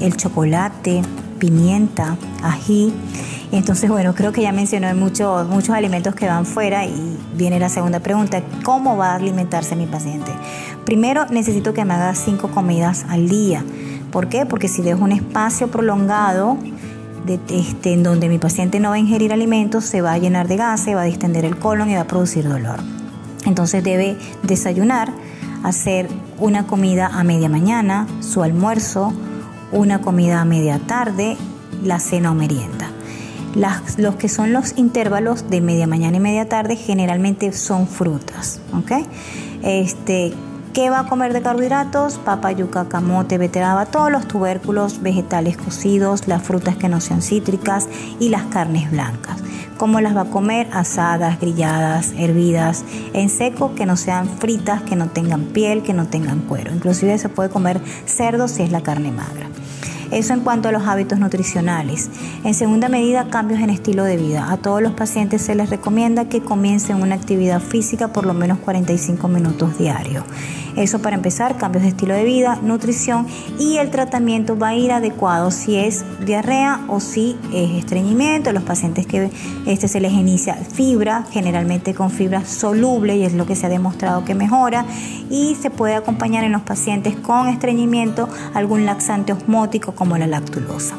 el 0.00 0.16
chocolate, 0.16 1.02
pimienta, 1.38 2.16
ají. 2.42 2.92
Entonces, 3.52 3.88
bueno, 3.88 4.14
creo 4.14 4.32
que 4.32 4.42
ya 4.42 4.52
mencioné 4.52 4.92
muchos, 4.94 5.48
muchos 5.48 5.70
alimentos 5.70 6.14
que 6.14 6.26
van 6.26 6.46
fuera 6.46 6.84
y 6.84 7.16
viene 7.34 7.60
la 7.60 7.68
segunda 7.68 8.00
pregunta, 8.00 8.42
¿cómo 8.64 8.96
va 8.96 9.12
a 9.12 9.14
alimentarse 9.16 9.76
mi 9.76 9.86
paciente? 9.86 10.32
Primero, 10.84 11.26
necesito 11.26 11.72
que 11.72 11.84
me 11.84 11.94
haga 11.94 12.14
cinco 12.14 12.48
comidas 12.48 13.06
al 13.08 13.28
día. 13.28 13.64
¿Por 14.10 14.28
qué? 14.28 14.46
Porque 14.46 14.68
si 14.68 14.82
dejo 14.82 15.04
un 15.04 15.12
espacio 15.12 15.68
prolongado 15.68 16.58
este, 17.28 17.92
en 17.92 18.02
donde 18.02 18.28
mi 18.28 18.38
paciente 18.38 18.80
no 18.80 18.90
va 18.90 18.96
a 18.96 18.98
ingerir 18.98 19.32
alimentos, 19.32 19.84
se 19.84 20.00
va 20.00 20.12
a 20.12 20.18
llenar 20.18 20.48
de 20.48 20.56
gas, 20.56 20.80
se 20.80 20.94
va 20.94 21.02
a 21.02 21.04
distender 21.04 21.44
el 21.44 21.58
colon 21.58 21.90
y 21.90 21.94
va 21.94 22.02
a 22.02 22.06
producir 22.06 22.48
dolor. 22.48 22.80
Entonces 23.44 23.82
debe 23.84 24.16
desayunar, 24.42 25.12
hacer 25.62 26.08
una 26.38 26.66
comida 26.66 27.06
a 27.06 27.24
media 27.24 27.48
mañana, 27.48 28.06
su 28.20 28.42
almuerzo, 28.42 29.12
una 29.72 30.00
comida 30.00 30.40
a 30.40 30.44
media 30.44 30.78
tarde, 30.78 31.36
la 31.82 32.00
cena 32.00 32.32
o 32.32 32.34
merienda. 32.34 32.90
los 33.96 34.16
que 34.16 34.28
son 34.28 34.52
los 34.52 34.76
intervalos 34.76 35.48
de 35.48 35.60
media 35.60 35.86
mañana 35.86 36.16
y 36.18 36.20
media 36.20 36.48
tarde 36.48 36.76
generalmente 36.76 37.52
son 37.52 37.86
frutas. 37.86 38.60
¿okay? 38.74 39.06
Este, 39.62 40.34
¿Qué 40.76 40.90
va 40.90 40.98
a 41.00 41.06
comer 41.08 41.32
de 41.32 41.40
carbohidratos? 41.40 42.18
Papa, 42.18 42.52
yuca, 42.52 42.86
camote, 42.86 43.38
beteraba, 43.38 43.86
todos 43.86 44.12
los 44.12 44.28
tubérculos 44.28 45.00
vegetales 45.00 45.56
cocidos, 45.56 46.28
las 46.28 46.42
frutas 46.42 46.76
que 46.76 46.90
no 46.90 47.00
sean 47.00 47.22
cítricas 47.22 47.88
y 48.20 48.28
las 48.28 48.42
carnes 48.42 48.90
blancas. 48.90 49.38
¿Cómo 49.78 50.02
las 50.02 50.14
va 50.14 50.20
a 50.20 50.30
comer? 50.30 50.68
Asadas, 50.74 51.40
grilladas, 51.40 52.12
hervidas, 52.18 52.84
en 53.14 53.30
seco, 53.30 53.74
que 53.74 53.86
no 53.86 53.96
sean 53.96 54.28
fritas, 54.28 54.82
que 54.82 54.96
no 54.96 55.08
tengan 55.08 55.44
piel, 55.44 55.82
que 55.82 55.94
no 55.94 56.08
tengan 56.08 56.40
cuero. 56.40 56.74
Inclusive 56.74 57.16
se 57.16 57.30
puede 57.30 57.48
comer 57.48 57.80
cerdo 58.04 58.46
si 58.46 58.62
es 58.62 58.70
la 58.70 58.82
carne 58.82 59.12
magra. 59.12 59.48
Eso 60.10 60.34
en 60.34 60.40
cuanto 60.40 60.68
a 60.68 60.72
los 60.72 60.86
hábitos 60.86 61.18
nutricionales. 61.18 62.10
En 62.44 62.54
segunda 62.54 62.88
medida, 62.88 63.28
cambios 63.28 63.60
en 63.60 63.70
estilo 63.70 64.04
de 64.04 64.16
vida. 64.16 64.50
A 64.50 64.56
todos 64.56 64.80
los 64.82 64.92
pacientes 64.92 65.42
se 65.42 65.54
les 65.54 65.70
recomienda 65.70 66.28
que 66.28 66.40
comiencen 66.40 67.02
una 67.02 67.14
actividad 67.14 67.60
física 67.60 68.08
por 68.08 68.26
lo 68.26 68.34
menos 68.34 68.58
45 68.58 69.28
minutos 69.28 69.78
diarios. 69.78 70.24
Eso 70.76 71.00
para 71.00 71.16
empezar, 71.16 71.56
cambios 71.56 71.84
de 71.84 71.88
estilo 71.88 72.12
de 72.12 72.24
vida, 72.24 72.58
nutrición 72.62 73.26
y 73.58 73.78
el 73.78 73.90
tratamiento 73.90 74.58
va 74.58 74.68
a 74.68 74.74
ir 74.74 74.92
adecuado 74.92 75.50
si 75.50 75.76
es 75.76 76.04
diarrea 76.26 76.84
o 76.88 77.00
si 77.00 77.38
es 77.52 77.70
estreñimiento. 77.70 78.52
Los 78.52 78.62
pacientes 78.62 79.06
que 79.06 79.30
este 79.66 79.88
se 79.88 80.00
les 80.00 80.12
inicia 80.12 80.54
fibra, 80.54 81.24
generalmente 81.30 81.94
con 81.94 82.10
fibra 82.10 82.44
soluble 82.44 83.16
y 83.16 83.24
es 83.24 83.32
lo 83.32 83.46
que 83.46 83.56
se 83.56 83.64
ha 83.64 83.68
demostrado 83.70 84.26
que 84.26 84.34
mejora 84.34 84.84
y 85.30 85.54
se 85.54 85.70
puede 85.70 85.94
acompañar 85.94 86.44
en 86.44 86.52
los 86.52 86.62
pacientes 86.62 87.16
con 87.16 87.48
estreñimiento 87.48 88.28
algún 88.52 88.84
laxante 88.84 89.32
osmótico 89.32 89.94
como 89.96 90.16
la 90.16 90.28
lactulosa. 90.28 90.94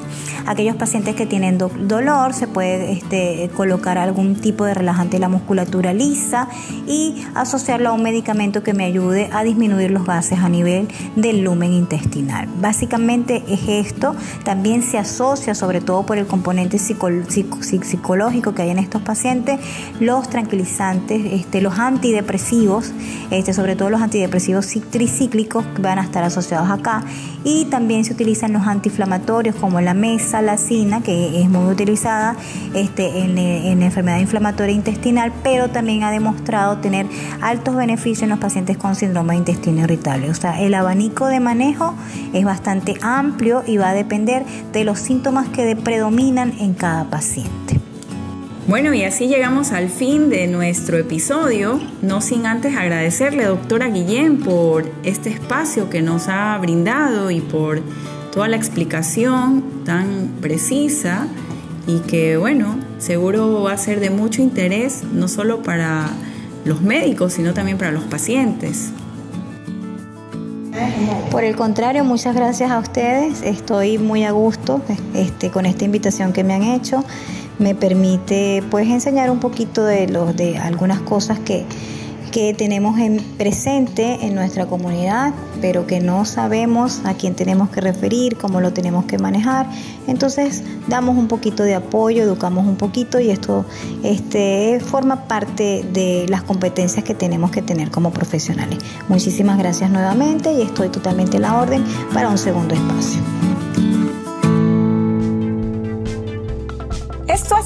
Aquellos 0.45 0.75
pacientes 0.77 1.15
que 1.15 1.25
tienen 1.25 1.57
dolor 1.57 2.33
se 2.33 2.47
puede 2.47 2.93
este, 2.93 3.49
colocar 3.55 3.97
algún 3.97 4.35
tipo 4.35 4.63
de 4.63 4.73
relajante 4.73 5.17
en 5.17 5.21
la 5.21 5.29
musculatura 5.29 5.93
lisa 5.93 6.47
y 6.87 7.25
asociarlo 7.35 7.89
a 7.89 7.91
un 7.93 8.01
medicamento 8.01 8.63
que 8.63 8.73
me 8.73 8.85
ayude 8.85 9.29
a 9.33 9.43
disminuir 9.43 9.91
los 9.91 10.05
gases 10.05 10.39
a 10.39 10.47
nivel 10.47 10.87
del 11.17 11.43
lumen 11.43 11.73
intestinal. 11.73 12.47
Básicamente 12.61 13.43
es 13.49 13.67
esto. 13.67 14.15
También 14.43 14.83
se 14.83 14.97
asocia, 14.97 15.53
sobre 15.53 15.81
todo 15.81 16.05
por 16.05 16.17
el 16.17 16.27
componente 16.27 16.79
psicológico 16.79 18.55
que 18.55 18.61
hay 18.61 18.69
en 18.69 18.79
estos 18.79 19.01
pacientes, 19.01 19.59
los 19.99 20.29
tranquilizantes, 20.29 21.21
este, 21.33 21.61
los 21.61 21.77
antidepresivos, 21.77 22.93
este, 23.31 23.53
sobre 23.53 23.75
todo 23.75 23.89
los 23.89 24.01
antidepresivos 24.01 24.67
tricíclicos 24.89 25.65
que 25.75 25.81
van 25.81 25.99
a 25.99 26.03
estar 26.03 26.23
asociados 26.23 26.69
acá. 26.69 27.03
Y 27.43 27.65
también 27.65 28.05
se 28.05 28.13
utilizan 28.13 28.53
los 28.53 28.65
antiinflamatorios 28.87 29.55
como 29.55 29.81
la 29.81 29.93
mesa 29.93 30.41
la 30.41 30.57
cina 30.57 31.01
que 31.01 31.41
es 31.41 31.49
muy 31.49 31.71
utilizada 31.71 32.35
este, 32.73 33.19
en, 33.19 33.37
en 33.37 33.83
enfermedad 33.83 34.19
inflamatoria 34.19 34.73
intestinal, 34.73 35.31
pero 35.43 35.69
también 35.69 36.03
ha 36.03 36.11
demostrado 36.11 36.77
tener 36.77 37.05
altos 37.41 37.75
beneficios 37.75 38.23
en 38.23 38.29
los 38.29 38.39
pacientes 38.39 38.77
con 38.77 38.95
síndrome 38.95 39.33
de 39.33 39.39
intestino 39.39 39.81
irritable. 39.81 40.29
O 40.29 40.33
sea, 40.33 40.61
el 40.61 40.73
abanico 40.73 41.27
de 41.27 41.39
manejo 41.39 41.93
es 42.33 42.45
bastante 42.45 42.95
amplio 43.01 43.63
y 43.65 43.77
va 43.77 43.89
a 43.89 43.93
depender 43.93 44.45
de 44.71 44.83
los 44.83 44.99
síntomas 44.99 45.47
que 45.49 45.75
predominan 45.75 46.53
en 46.59 46.73
cada 46.73 47.09
paciente. 47.09 47.79
Bueno, 48.67 48.93
y 48.93 49.03
así 49.03 49.29
llegamos 49.29 49.71
al 49.71 49.87
fin 49.87 50.29
de 50.29 50.45
nuestro 50.47 50.97
episodio, 50.97 51.79
no 52.01 52.19
sin 52.19 52.45
antes 52.45 52.75
agradecerle, 52.75 53.45
doctora 53.45 53.87
Guillén, 53.87 54.39
por 54.39 54.91
este 55.03 55.29
espacio 55.29 55.89
que 55.89 56.01
nos 56.01 56.27
ha 56.27 56.57
brindado 56.57 57.31
y 57.31 57.39
por 57.39 57.81
toda 58.37 58.49
la 58.49 58.55
explicación 58.55 59.63
tan 59.83 60.35
precisa 60.41 61.25
y 61.87 62.01
que 62.01 62.37
bueno, 62.37 62.77
seguro 62.99 63.63
va 63.63 63.71
a 63.71 63.77
ser 63.77 63.99
de 63.99 64.11
mucho 64.11 64.43
interés 64.43 65.03
no 65.11 65.27
solo 65.27 65.63
para 65.63 66.11
los 66.63 66.83
médicos, 66.83 67.33
sino 67.33 67.55
también 67.55 67.79
para 67.79 67.91
los 67.91 68.03
pacientes. 68.03 68.91
Por 71.31 71.45
el 71.45 71.55
contrario, 71.55 72.03
muchas 72.03 72.35
gracias 72.35 72.69
a 72.69 72.77
ustedes. 72.77 73.41
Estoy 73.41 73.97
muy 73.97 74.23
a 74.23 74.29
gusto 74.29 74.83
este, 75.15 75.49
con 75.49 75.65
esta 75.65 75.85
invitación 75.85 76.31
que 76.31 76.43
me 76.43 76.53
han 76.53 76.61
hecho. 76.61 77.03
Me 77.57 77.73
permite 77.73 78.63
pues 78.69 78.87
enseñar 78.87 79.31
un 79.31 79.39
poquito 79.39 79.83
de 79.83 80.09
los 80.09 80.35
de 80.35 80.59
algunas 80.59 80.99
cosas 80.99 81.39
que 81.39 81.65
que 82.37 82.53
tenemos 82.53 82.99
en 82.99 83.17
presente 83.35 84.27
en 84.27 84.35
nuestra 84.35 84.67
comunidad, 84.67 85.33
pero 85.59 85.87
que 85.87 85.99
no 85.99 86.23
sabemos 86.23 87.01
a 87.03 87.15
quién 87.15 87.33
tenemos 87.33 87.69
que 87.69 87.81
referir, 87.81 88.37
cómo 88.37 88.61
lo 88.61 88.73
tenemos 88.73 89.05
que 89.05 89.17
manejar. 89.17 89.65
Entonces 90.05 90.61
damos 90.87 91.17
un 91.17 91.27
poquito 91.27 91.63
de 91.63 91.73
apoyo, 91.73 92.21
educamos 92.21 92.67
un 92.67 92.75
poquito 92.75 93.19
y 93.19 93.31
esto 93.31 93.65
este, 94.03 94.79
forma 94.79 95.27
parte 95.27 95.83
de 95.91 96.27
las 96.29 96.43
competencias 96.43 97.03
que 97.03 97.15
tenemos 97.15 97.49
que 97.49 97.63
tener 97.63 97.89
como 97.89 98.11
profesionales. 98.11 98.77
Muchísimas 99.09 99.57
gracias 99.57 99.89
nuevamente 99.89 100.51
y 100.51 100.61
estoy 100.61 100.89
totalmente 100.89 101.37
en 101.37 101.41
la 101.41 101.59
orden 101.59 101.83
para 102.13 102.29
un 102.29 102.37
segundo 102.37 102.75
espacio. 102.75 103.36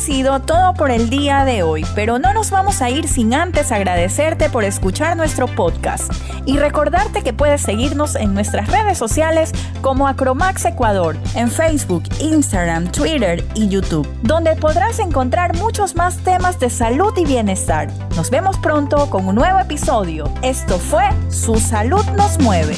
Sido 0.01 0.39
todo 0.39 0.73
por 0.73 0.89
el 0.89 1.11
día 1.11 1.45
de 1.45 1.61
hoy, 1.61 1.85
pero 1.93 2.17
no 2.17 2.33
nos 2.33 2.49
vamos 2.49 2.81
a 2.81 2.89
ir 2.89 3.07
sin 3.07 3.35
antes 3.35 3.71
agradecerte 3.71 4.49
por 4.49 4.63
escuchar 4.63 5.15
nuestro 5.15 5.47
podcast 5.47 6.11
y 6.45 6.57
recordarte 6.57 7.21
que 7.21 7.33
puedes 7.33 7.61
seguirnos 7.61 8.15
en 8.15 8.33
nuestras 8.33 8.67
redes 8.69 8.97
sociales 8.97 9.51
como 9.81 10.07
Acromax 10.07 10.65
Ecuador, 10.65 11.15
en 11.35 11.51
Facebook, 11.51 12.03
Instagram, 12.19 12.91
Twitter 12.91 13.45
y 13.53 13.69
YouTube, 13.69 14.07
donde 14.23 14.55
podrás 14.55 14.97
encontrar 14.97 15.55
muchos 15.57 15.95
más 15.95 16.17
temas 16.17 16.59
de 16.59 16.71
salud 16.71 17.13
y 17.15 17.25
bienestar. 17.25 17.87
Nos 18.15 18.31
vemos 18.31 18.57
pronto 18.57 19.07
con 19.11 19.27
un 19.27 19.35
nuevo 19.35 19.59
episodio. 19.59 20.31
Esto 20.41 20.79
fue 20.79 21.03
Su 21.29 21.59
Salud 21.59 22.03
nos 22.17 22.39
mueve. 22.39 22.75